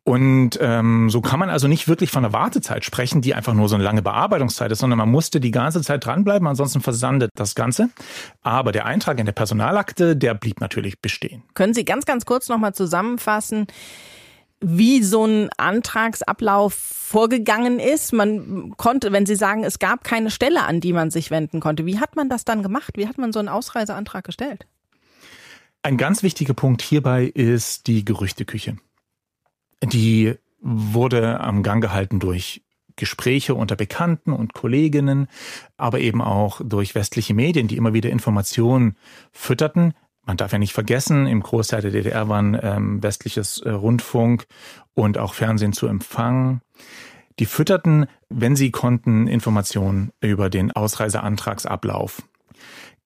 [0.03, 3.69] Und ähm, so kann man also nicht wirklich von einer Wartezeit sprechen, die einfach nur
[3.69, 7.55] so eine lange Bearbeitungszeit ist, sondern man musste die ganze Zeit dranbleiben, ansonsten versandet das
[7.55, 7.89] Ganze.
[8.41, 11.43] Aber der Eintrag in der Personalakte, der blieb natürlich bestehen.
[11.53, 13.67] Können Sie ganz, ganz kurz nochmal zusammenfassen,
[14.61, 18.13] wie so ein Antragsablauf vorgegangen ist.
[18.13, 21.85] Man konnte, wenn Sie sagen, es gab keine Stelle, an die man sich wenden konnte,
[21.85, 22.97] wie hat man das dann gemacht?
[22.97, 24.65] Wie hat man so einen Ausreiseantrag gestellt?
[25.83, 28.77] Ein ganz wichtiger Punkt hierbei ist die Gerüchteküche.
[29.83, 32.61] Die wurde am Gang gehalten durch
[32.95, 35.27] Gespräche unter Bekannten und Kolleginnen,
[35.77, 38.95] aber eben auch durch westliche Medien, die immer wieder Informationen
[39.31, 39.93] fütterten.
[40.25, 44.47] Man darf ja nicht vergessen, im Großteil der DDR waren ähm, westliches äh, Rundfunk
[44.93, 46.61] und auch Fernsehen zu empfangen.
[47.37, 52.23] Die fütterten, wenn sie konnten, Informationen über den Ausreiseantragsablauf.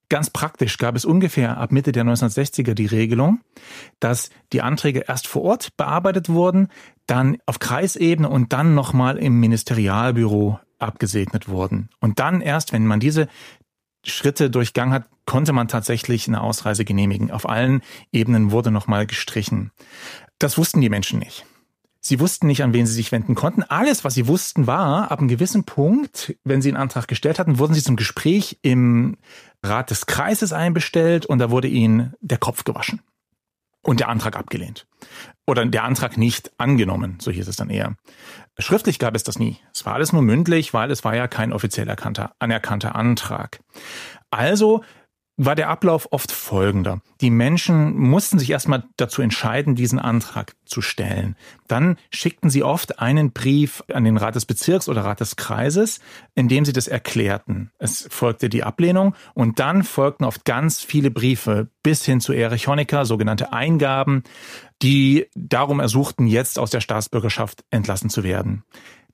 [0.10, 3.42] Ganz praktisch gab es ungefähr ab Mitte der 1960er die Regelung,
[4.00, 6.70] dass die Anträge erst vor Ort bearbeitet wurden,
[7.06, 11.90] dann auf Kreisebene und dann nochmal im Ministerialbüro abgesegnet wurden.
[12.00, 13.28] Und dann erst, wenn man diese
[14.04, 17.30] Schritte durchgangen hat, konnte man tatsächlich eine Ausreise genehmigen.
[17.30, 17.82] Auf allen
[18.12, 19.72] Ebenen wurde nochmal gestrichen.
[20.40, 21.46] Das wussten die Menschen nicht.
[22.02, 23.64] Sie wussten nicht, an wen sie sich wenden konnten.
[23.64, 27.60] Alles, was sie wussten, war, ab einem gewissen Punkt, wenn sie einen Antrag gestellt hatten,
[27.60, 29.18] wurden sie zum Gespräch im
[29.64, 33.02] Rat des Kreises einbestellt und da wurde ihnen der Kopf gewaschen.
[33.82, 34.88] Und der Antrag abgelehnt.
[35.48, 37.96] Oder der Antrag nicht angenommen, so hieß es dann eher.
[38.58, 39.58] Schriftlich gab es das nie.
[39.74, 43.62] Es war alles nur mündlich, weil es war ja kein offiziell erkannter, anerkannter Antrag.
[44.30, 44.84] Also
[45.40, 47.02] war der Ablauf oft folgender.
[47.22, 51.38] Die Menschen mussten sich erstmal dazu entscheiden, diesen Antrag zu stellen.
[51.70, 56.02] Dann schickten sie oft einen Brief an den Rat des Bezirks oder Rat des Kreises,
[56.36, 57.72] in dem sie das erklärten.
[57.80, 62.68] Es folgte die Ablehnung und dann folgten oft ganz viele Briefe bis hin zu Erich
[62.68, 64.24] Honecker, sogenannte Eingaben,
[64.82, 68.64] die darum ersuchten, jetzt aus der Staatsbürgerschaft entlassen zu werden.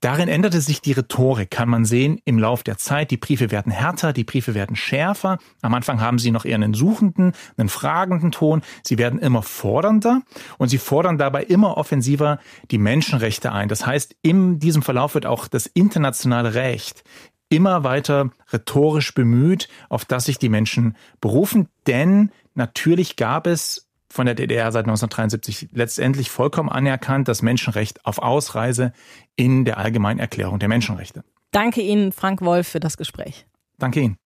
[0.06, 3.10] Darin änderte sich die Rhetorik, kann man sehen, im Lauf der Zeit.
[3.10, 5.40] Die Briefe werden härter, die Briefe werden schärfer.
[5.64, 8.62] Am Anfang haben sie noch eher einen suchenden, einen fragenden Ton.
[8.84, 10.22] Sie werden immer fordernder
[10.60, 12.38] und sie fordern dabei immer offensiver
[12.70, 13.68] die Menschenrechte ein.
[13.68, 17.04] Das heißt, in diesem Verlauf wird auch das internationale Recht
[17.50, 21.68] immer weiter rhetorisch bemüht, auf das sich die Menschen berufen.
[21.88, 23.85] Denn natürlich gab es
[24.16, 28.94] von der DDR seit 1973 letztendlich vollkommen anerkannt, das Menschenrecht auf Ausreise
[29.36, 31.24] in der Allgemeinen Erklärung der Menschenrechte.
[31.52, 33.46] Danke Ihnen, Frank Wolf, für das Gespräch.
[33.78, 34.18] Danke Ihnen.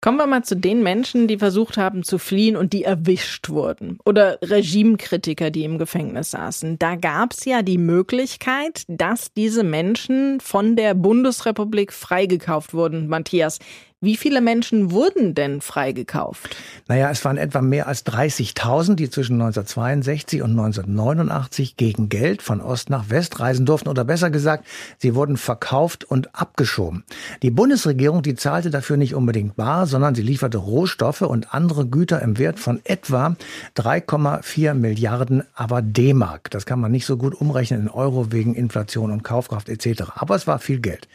[0.00, 3.98] Kommen wir mal zu den Menschen, die versucht haben zu fliehen und die erwischt wurden.
[4.04, 6.78] Oder Regimekritiker, die im Gefängnis saßen.
[6.78, 13.08] Da gab es ja die Möglichkeit, dass diese Menschen von der Bundesrepublik freigekauft wurden.
[13.08, 13.58] Matthias,
[14.00, 16.54] wie viele Menschen wurden denn freigekauft?
[16.86, 22.60] Naja, es waren etwa mehr als 30.000, die zwischen 1962 und 1989 gegen Geld von
[22.60, 23.88] Ost nach West reisen durften.
[23.88, 24.66] Oder besser gesagt,
[24.98, 27.02] sie wurden verkauft und abgeschoben.
[27.42, 32.22] Die Bundesregierung, die zahlte dafür nicht unbedingt bar, sondern sie lieferte Rohstoffe und andere Güter
[32.22, 33.34] im Wert von etwa
[33.76, 36.52] 3,4 Milliarden aber D-Mark.
[36.52, 40.04] Das kann man nicht so gut umrechnen in Euro wegen Inflation und Kaufkraft etc.
[40.14, 41.08] Aber es war viel Geld.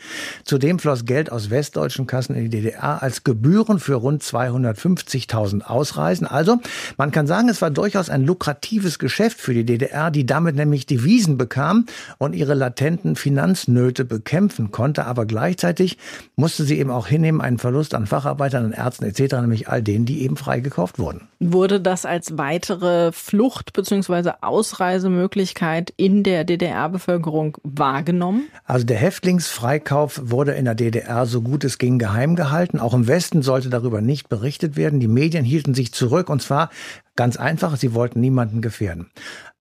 [0.43, 5.61] Zudem floss Geld aus westdeutschen Kassen in die DDR DDR als Gebühren für rund 250.000
[5.61, 6.27] Ausreisen.
[6.27, 6.59] Also
[6.97, 10.85] man kann sagen, es war durchaus ein lukratives Geschäft für die DDR, die damit nämlich
[10.85, 11.85] Devisen bekam
[12.17, 15.05] und ihre latenten Finanznöte bekämpfen konnte.
[15.05, 15.97] Aber gleichzeitig
[16.35, 20.05] musste sie eben auch hinnehmen einen Verlust an Facharbeitern, an Ärzten etc., nämlich all denen,
[20.05, 21.27] die eben freigekauft wurden.
[21.39, 24.31] Wurde das als weitere Flucht bzw.
[24.41, 28.47] Ausreisemöglichkeit in der DDR-Bevölkerung wahrgenommen?
[28.65, 32.79] Also der Häftlingsfreikauf wurde in der DDR so gut es ging geheim gehalten gehalten.
[32.79, 34.99] Auch im Westen sollte darüber nicht berichtet werden.
[34.99, 36.69] Die Medien hielten sich zurück und zwar
[37.15, 39.07] ganz einfach, sie wollten niemanden gefährden.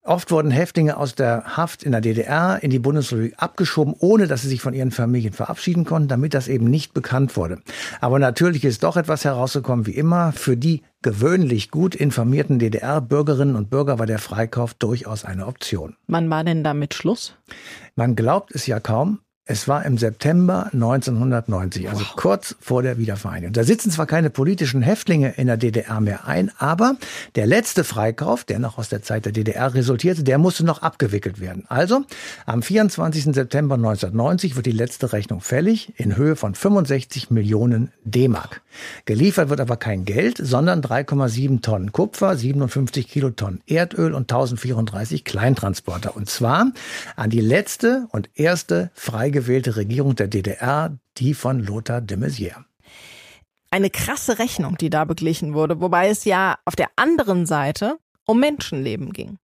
[0.04, 4.42] Oft wurden Häftlinge aus der Haft in der DDR in die Bundesrepublik abgeschoben, ohne dass
[4.42, 7.60] sie sich von ihren Familien verabschieden konnten, damit das eben nicht bekannt wurde.
[8.00, 10.32] Aber natürlich ist doch etwas herausgekommen, wie immer.
[10.32, 15.94] Für die gewöhnlich gut informierten DDR-Bürgerinnen und Bürger war der Freikauf durchaus eine Option.
[16.08, 17.36] Wann war denn damit Schluss?
[17.94, 19.20] Man glaubt es ja kaum.
[19.52, 22.16] Es war im September 1990, also wow.
[22.16, 23.52] kurz vor der Wiedervereinigung.
[23.52, 26.96] Da sitzen zwar keine politischen Häftlinge in der DDR mehr ein, aber
[27.34, 31.38] der letzte Freikauf, der noch aus der Zeit der DDR resultierte, der musste noch abgewickelt
[31.38, 31.66] werden.
[31.68, 32.00] Also
[32.46, 33.24] am 24.
[33.34, 38.62] September 1990 wird die letzte Rechnung fällig in Höhe von 65 Millionen D-Mark.
[39.04, 46.16] Geliefert wird aber kein Geld, sondern 3,7 Tonnen Kupfer, 57 Kilotonnen Erdöl und 1034 Kleintransporter.
[46.16, 46.72] Und zwar
[47.16, 52.64] an die letzte und erste Freikauf gewählte Regierung der DDR, die von Lothar de Maizière.
[53.72, 58.38] Eine krasse Rechnung, die da beglichen wurde, wobei es ja auf der anderen Seite um
[58.38, 59.38] Menschenleben ging.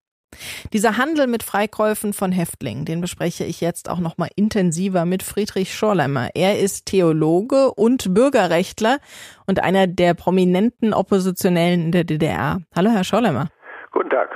[0.72, 5.24] Dieser Handel mit Freikäufen von Häftlingen, den bespreche ich jetzt auch noch mal intensiver mit
[5.24, 6.30] Friedrich Schorlemmer.
[6.36, 9.00] Er ist Theologe und Bürgerrechtler
[9.48, 12.60] und einer der prominenten Oppositionellen in der DDR.
[12.76, 13.48] Hallo, Herr Schorlemmer.
[13.92, 14.30] Guten Tag.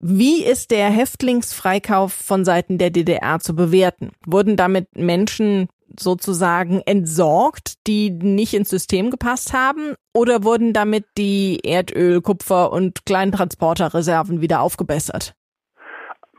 [0.00, 4.10] Wie ist der Häftlingsfreikauf von Seiten der DDR zu bewerten?
[4.26, 9.94] Wurden damit Menschen sozusagen entsorgt, die nicht ins System gepasst haben?
[10.14, 15.34] Oder wurden damit die Erdöl-, Kupfer- und Kleintransporterreserven wieder aufgebessert?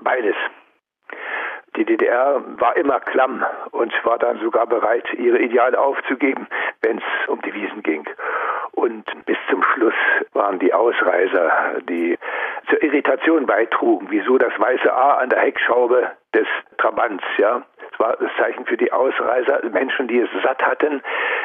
[0.04, 0.36] Beides.
[1.76, 6.48] Die DDR war immer klamm und war dann sogar bereit, ihre Ideale aufzugeben,
[6.82, 8.08] wenn es um die Wiesen ging.
[8.72, 9.94] Und bis zum Schluss
[10.34, 12.18] waren die Ausreiser, die
[12.70, 17.64] zur Irritation beitrugen, wieso das weiße A an der Heckschraube des Trabants, ja.
[17.92, 21.02] Es war das Zeichen für die Ausreiser, Menschen, die es satt hatten,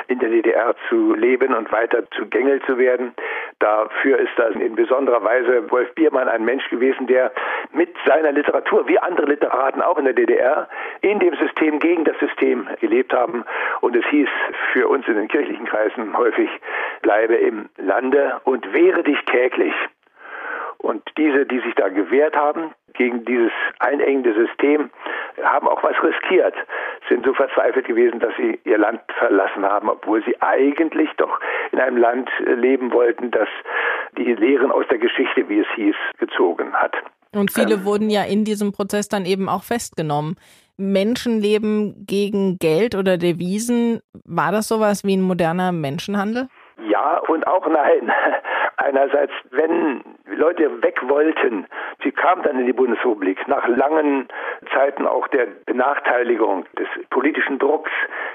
[0.08, 3.14] in der DDR zu leben und weiter zu Gängel zu werden.
[3.58, 7.32] Dafür ist das in besonderer Weise Wolf Biermann ein Mensch gewesen, der
[7.72, 10.68] mit seiner Literatur, wie andere Literaten auch in der DDR,
[11.00, 13.44] in dem System gegen das System gelebt haben.
[13.80, 14.28] Und es hieß
[14.72, 16.50] für uns in den kirchlichen Kreisen häufig,
[17.02, 19.74] bleibe im Lande und wehre dich täglich.
[20.84, 24.90] Und diese, die sich da gewehrt haben gegen dieses einengende System,
[25.42, 26.54] haben auch was riskiert,
[27.08, 31.40] sind so verzweifelt gewesen, dass sie ihr Land verlassen haben, obwohl sie eigentlich doch
[31.72, 33.48] in einem Land leben wollten, das
[34.18, 36.94] die Lehren aus der Geschichte, wie es hieß, gezogen hat.
[37.34, 40.36] Und viele ähm, wurden ja in diesem Prozess dann eben auch festgenommen.
[40.76, 46.48] Menschenleben gegen Geld oder Devisen, war das sowas wie ein moderner Menschenhandel?
[46.90, 48.12] Ja und auch nein.
[48.84, 51.66] Einerseits, wenn Leute weg wollten,
[52.02, 54.28] sie kamen dann in die Bundesrepublik nach langen
[54.74, 57.90] Zeiten auch der Benachteiligung des politischen Drucks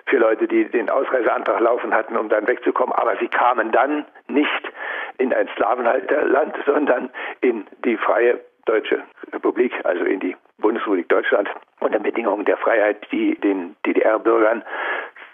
[0.08, 4.72] für Leute, die den Ausreiseantrag laufen hatten, um dann wegzukommen, aber sie kamen dann nicht
[5.20, 11.47] in ein Sklavenhalterland, sondern in die freie Deutsche Republik, also in die Bundesrepublik Deutschland
[11.80, 14.64] unter Bedingungen der Freiheit, die den DDR-Bürgern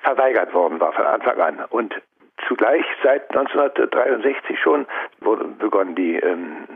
[0.03, 1.65] verweigert worden war von Anfang an.
[1.69, 1.95] Und
[2.47, 4.85] zugleich seit 1963 schon
[5.21, 6.67] wurde begonnen, die ähm,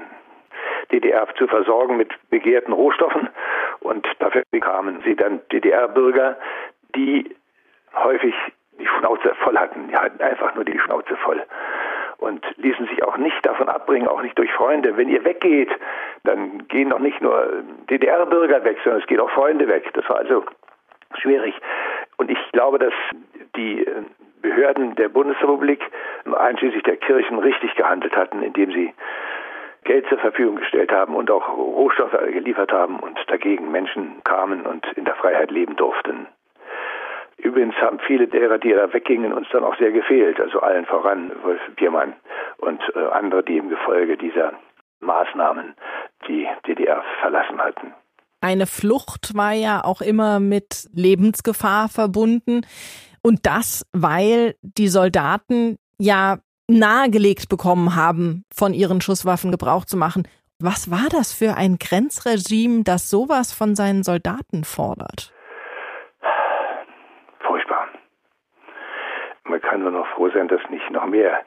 [0.91, 3.30] DDR zu versorgen mit begehrten Rohstoffen
[3.82, 6.38] und dafür bekamen sie dann DDR-Bürger,
[6.95, 7.36] die
[7.95, 8.34] häufig
[8.80, 9.89] die Schnauze voll hatten.
[9.89, 11.43] Die hatten einfach nur die Schnauze voll.
[12.18, 14.97] und ließen sich auch nicht davon abbringen, auch nicht durch Freunde.
[14.97, 15.70] Wenn ihr weggeht,
[16.24, 19.89] dann gehen doch nicht nur DDR-Bürger weg, sondern es gehen auch Freunde weg.
[19.93, 20.43] Das war also
[21.18, 21.55] schwierig.
[22.18, 22.93] Und ich glaube, dass
[23.55, 23.88] die
[24.41, 25.81] Behörden der Bundesrepublik,
[26.25, 28.93] einschließlich der Kirchen, richtig gehandelt hatten, indem sie
[29.83, 34.85] Geld zur Verfügung gestellt haben und auch Rohstoffe geliefert haben und dagegen Menschen kamen und
[34.95, 36.27] in der Freiheit leben durften.
[37.37, 40.39] Übrigens haben viele derer, die da weggingen, uns dann auch sehr gefehlt.
[40.41, 42.13] Also allen voran Wolf Biermann
[42.57, 44.53] und äh, andere, die im Gefolge dieser
[44.99, 45.73] Maßnahmen
[46.27, 47.93] die DDR verlassen hatten.
[48.41, 52.65] Eine Flucht war ja auch immer mit Lebensgefahr verbunden.
[53.22, 56.39] Und das, weil die Soldaten ja
[56.70, 60.28] nahegelegt bekommen haben, von ihren Schusswaffen Gebrauch zu machen.
[60.59, 65.34] Was war das für ein Grenzregime, das sowas von seinen Soldaten fordert?
[67.39, 67.88] Furchtbar.
[69.45, 71.39] Man kann nur noch froh sein, dass nicht noch mehr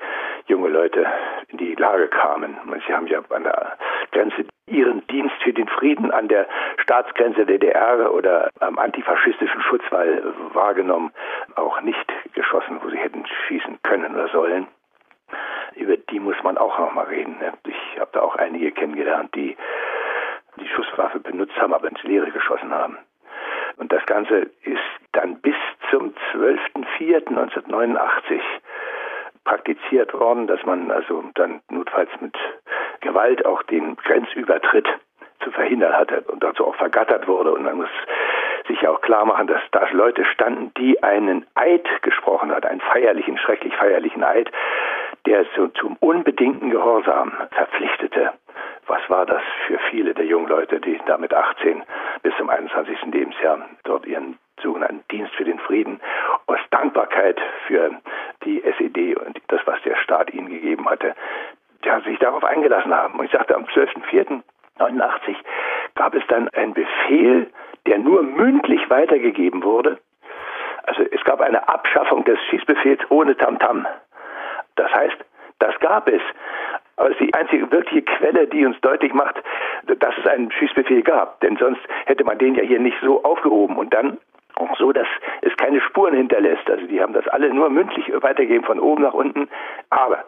[0.47, 1.07] junge Leute
[1.49, 2.57] in die Lage kamen.
[2.87, 3.77] Sie haben ja an der
[4.13, 6.47] Grenze ihren Dienst für den Frieden an der
[6.79, 11.11] Staatsgrenze der DDR oder am antifaschistischen Schutzwall wahrgenommen,
[11.57, 14.69] auch nicht geschossen, wo sie hätten schießen können oder sollen.
[15.75, 17.39] Über die muss man auch noch mal reden.
[17.39, 17.55] Ne?
[17.67, 19.57] Ich habe da auch einige kennengelernt, die
[20.57, 22.99] die Schusswaffe benutzt haben, aber ins Leere geschossen haben.
[23.77, 24.81] Und das Ganze ist
[25.13, 25.55] dann bis
[25.91, 28.41] zum 12.04.1989
[29.45, 32.35] praktiziert worden, dass man also dann notfalls mit
[33.03, 34.89] Gewalt auch den Grenzübertritt
[35.41, 37.53] zu verhindern hatte und dazu auch vergattert wurde.
[37.53, 37.91] Und man muss
[38.67, 43.37] sich auch klar machen, dass da Leute standen, die einen Eid gesprochen hat, einen feierlichen,
[43.39, 44.51] schrecklich feierlichen Eid,
[45.27, 48.33] der so zum unbedingten Gehorsam verpflichtete.
[48.87, 51.83] Was war das für viele der jungen Leute, die da mit 18
[52.23, 53.03] bis zum 21.
[53.13, 56.01] Lebensjahr dort ihren sogenannten Dienst für den Frieden
[56.47, 57.91] aus Dankbarkeit für
[58.45, 61.15] die SED und das, was der Staat ihnen gegeben hatte,
[61.85, 63.19] ja, sich darauf eingelassen haben.
[63.19, 65.37] Und ich sagte, am 12.04.89
[65.95, 67.51] gab es dann einen Befehl,
[67.87, 69.99] der nur mündlich weitergegeben wurde.
[70.85, 73.79] Also es gab eine Abschaffung des Schießbefehls ohne Tamtam.
[73.79, 73.87] -Tam.
[74.77, 75.17] Das heißt,
[75.59, 76.23] das gab es.
[76.97, 79.43] Aber es ist die einzige wirkliche Quelle, die uns deutlich macht,
[79.87, 81.41] dass es einen Schießbefehl gab.
[81.41, 83.77] Denn sonst hätte man den ja hier nicht so aufgehoben.
[83.77, 84.19] Und dann
[84.57, 85.07] auch so, dass
[85.41, 86.69] es keine Spuren hinterlässt.
[86.69, 89.49] Also die haben das alle nur mündlich weitergegeben von oben nach unten.
[89.91, 90.25] Aber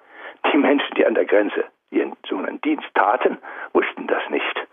[0.53, 3.38] die Menschen, die an der Grenze ihren sogenannten Dienst taten,
[3.72, 4.66] wussten das nicht.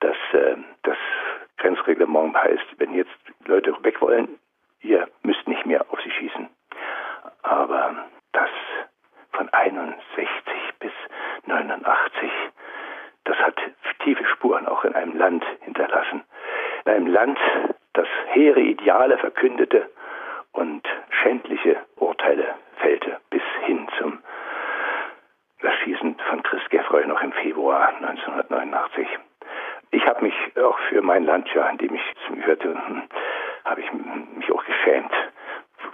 [0.00, 0.96] Dass äh, das
[1.58, 3.10] Grenzreglement heißt, wenn jetzt
[3.46, 4.38] Leute weg wollen,
[4.80, 6.48] ihr müsst nicht mehr auf sie schießen.
[7.42, 7.94] Aber
[8.32, 8.50] das
[9.32, 10.92] von 61 bis
[11.46, 12.30] 89,
[13.24, 13.56] das hat
[14.04, 16.22] tiefe Spuren auch in einem Land hinterlassen.
[16.84, 17.38] In einem Land,
[17.94, 19.90] das hehre Ideale verkündete
[20.52, 20.86] und
[21.22, 24.18] schändliche Urteile fällte, bis hin zum
[25.64, 29.06] Erschießen von Chris Geffroy noch im Februar 1989.
[29.90, 32.02] Ich habe mich auch für mein Land, ja, in dem ich
[32.34, 32.76] gehörte,
[33.64, 35.12] habe ich mich auch geschämt.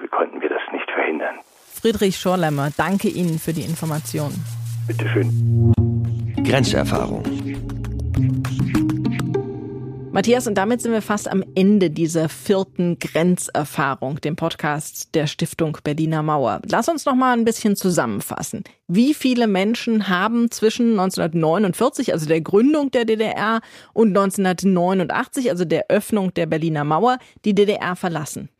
[0.00, 1.38] Wie konnten wir das nicht verhindern?
[1.80, 4.32] Friedrich Schorlemmer, danke Ihnen für die Information.
[4.86, 5.74] Bitte schön.
[6.44, 7.22] Grenzerfahrung.
[10.20, 15.78] Matthias, und damit sind wir fast am Ende dieser vierten Grenzerfahrung, dem Podcast der Stiftung
[15.82, 16.60] Berliner Mauer.
[16.70, 18.64] Lass uns noch mal ein bisschen zusammenfassen.
[18.86, 23.62] Wie viele Menschen haben zwischen 1949, also der Gründung der DDR,
[23.94, 27.16] und 1989, also der Öffnung der Berliner Mauer,
[27.46, 28.50] die DDR verlassen?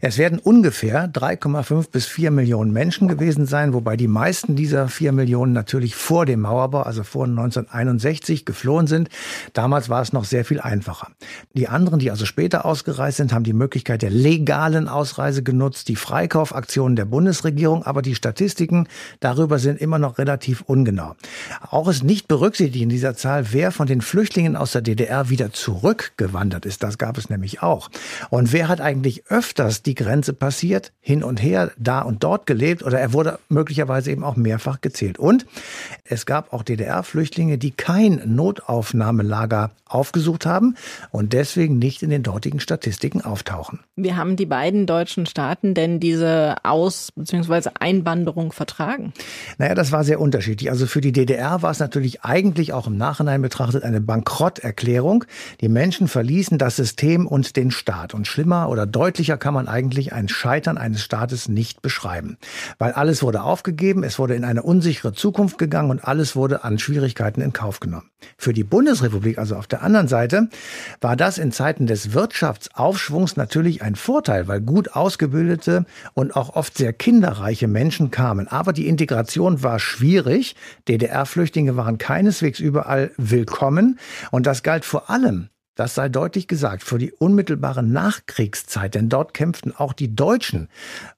[0.00, 5.12] Es werden ungefähr 3,5 bis 4 Millionen Menschen gewesen sein, wobei die meisten dieser 4
[5.12, 9.08] Millionen natürlich vor dem Mauerbau, also vor 1961, geflohen sind.
[9.52, 11.08] Damals war es noch sehr viel einfacher.
[11.54, 15.96] Die anderen, die also später ausgereist sind, haben die Möglichkeit der legalen Ausreise genutzt, die
[15.96, 18.88] Freikaufaktionen der Bundesregierung, aber die Statistiken
[19.20, 21.14] darüber sind immer noch relativ ungenau.
[21.70, 25.52] Auch ist nicht berücksichtigt in dieser Zahl, wer von den Flüchtlingen aus der DDR wieder
[25.52, 26.82] zurückgewandert ist.
[26.82, 27.90] Das gab es nämlich auch.
[28.30, 32.46] Und wer hat eigentlich öfter öfters die Grenze passiert, hin und her, da und dort
[32.46, 35.18] gelebt oder er wurde möglicherweise eben auch mehrfach gezählt.
[35.18, 35.46] Und
[36.04, 40.74] es gab auch DDR-Flüchtlinge, die kein Notaufnahmelager aufgesucht haben
[41.10, 43.80] und deswegen nicht in den dortigen Statistiken auftauchen.
[43.94, 47.70] Wie haben die beiden deutschen Staaten denn diese Aus- bzw.
[47.78, 49.12] Einwanderung vertragen?
[49.58, 50.70] Naja, das war sehr unterschiedlich.
[50.70, 55.24] Also für die DDR war es natürlich eigentlich auch im Nachhinein betrachtet eine Bankrotterklärung.
[55.60, 58.12] Die Menschen verließen das System und den Staat.
[58.12, 62.38] Und schlimmer oder deutlicher deutlicher kann man eigentlich ein Scheitern eines Staates nicht beschreiben.
[62.78, 66.78] Weil alles wurde aufgegeben, es wurde in eine unsichere Zukunft gegangen und alles wurde an
[66.78, 68.10] Schwierigkeiten in Kauf genommen.
[68.38, 70.48] Für die Bundesrepublik, also auf der anderen Seite,
[71.00, 75.84] war das in Zeiten des Wirtschaftsaufschwungs natürlich ein Vorteil, weil gut ausgebildete
[76.14, 78.48] und auch oft sehr kinderreiche Menschen kamen.
[78.48, 80.56] Aber die Integration war schwierig.
[80.88, 83.98] DDR-Flüchtlinge waren keineswegs überall willkommen.
[84.30, 89.34] Und das galt vor allem das sei deutlich gesagt, für die unmittelbare Nachkriegszeit, denn dort
[89.34, 90.68] kämpften auch die Deutschen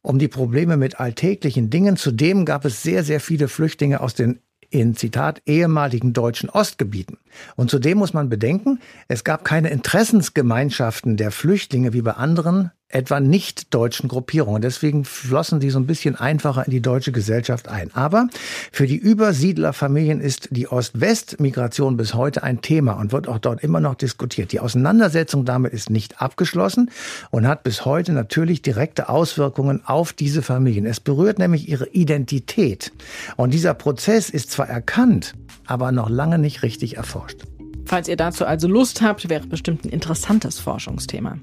[0.03, 1.97] um die Probleme mit alltäglichen Dingen.
[1.97, 4.41] Zudem gab es sehr, sehr viele Flüchtlinge aus den
[4.71, 7.17] in Zitat ehemaligen deutschen Ostgebieten.
[7.57, 13.21] Und zudem muss man bedenken, es gab keine Interessensgemeinschaften der Flüchtlinge wie bei anderen etwa
[13.21, 14.63] nicht deutschen Gruppierungen.
[14.63, 17.91] Deswegen flossen die so ein bisschen einfacher in die deutsche Gesellschaft ein.
[17.95, 18.29] Aber
[18.73, 23.81] für die Übersiedlerfamilien ist die Ost-West-Migration bis heute ein Thema und wird auch dort immer
[23.81, 24.53] noch diskutiert.
[24.53, 26.91] Die Auseinandersetzung damit ist nicht abgeschlossen
[27.31, 30.87] und hat bis heute natürlich direkte Auswirkungen auf diese Familien.
[30.87, 32.93] Es berührt nämlich ihre Identität.
[33.37, 35.35] Und dieser Prozess ist zwar erkannt,
[35.67, 37.43] aber noch lange nicht richtig erforscht.
[37.89, 41.39] Falls ihr dazu also Lust habt, wäre bestimmt ein interessantes Forschungsthema.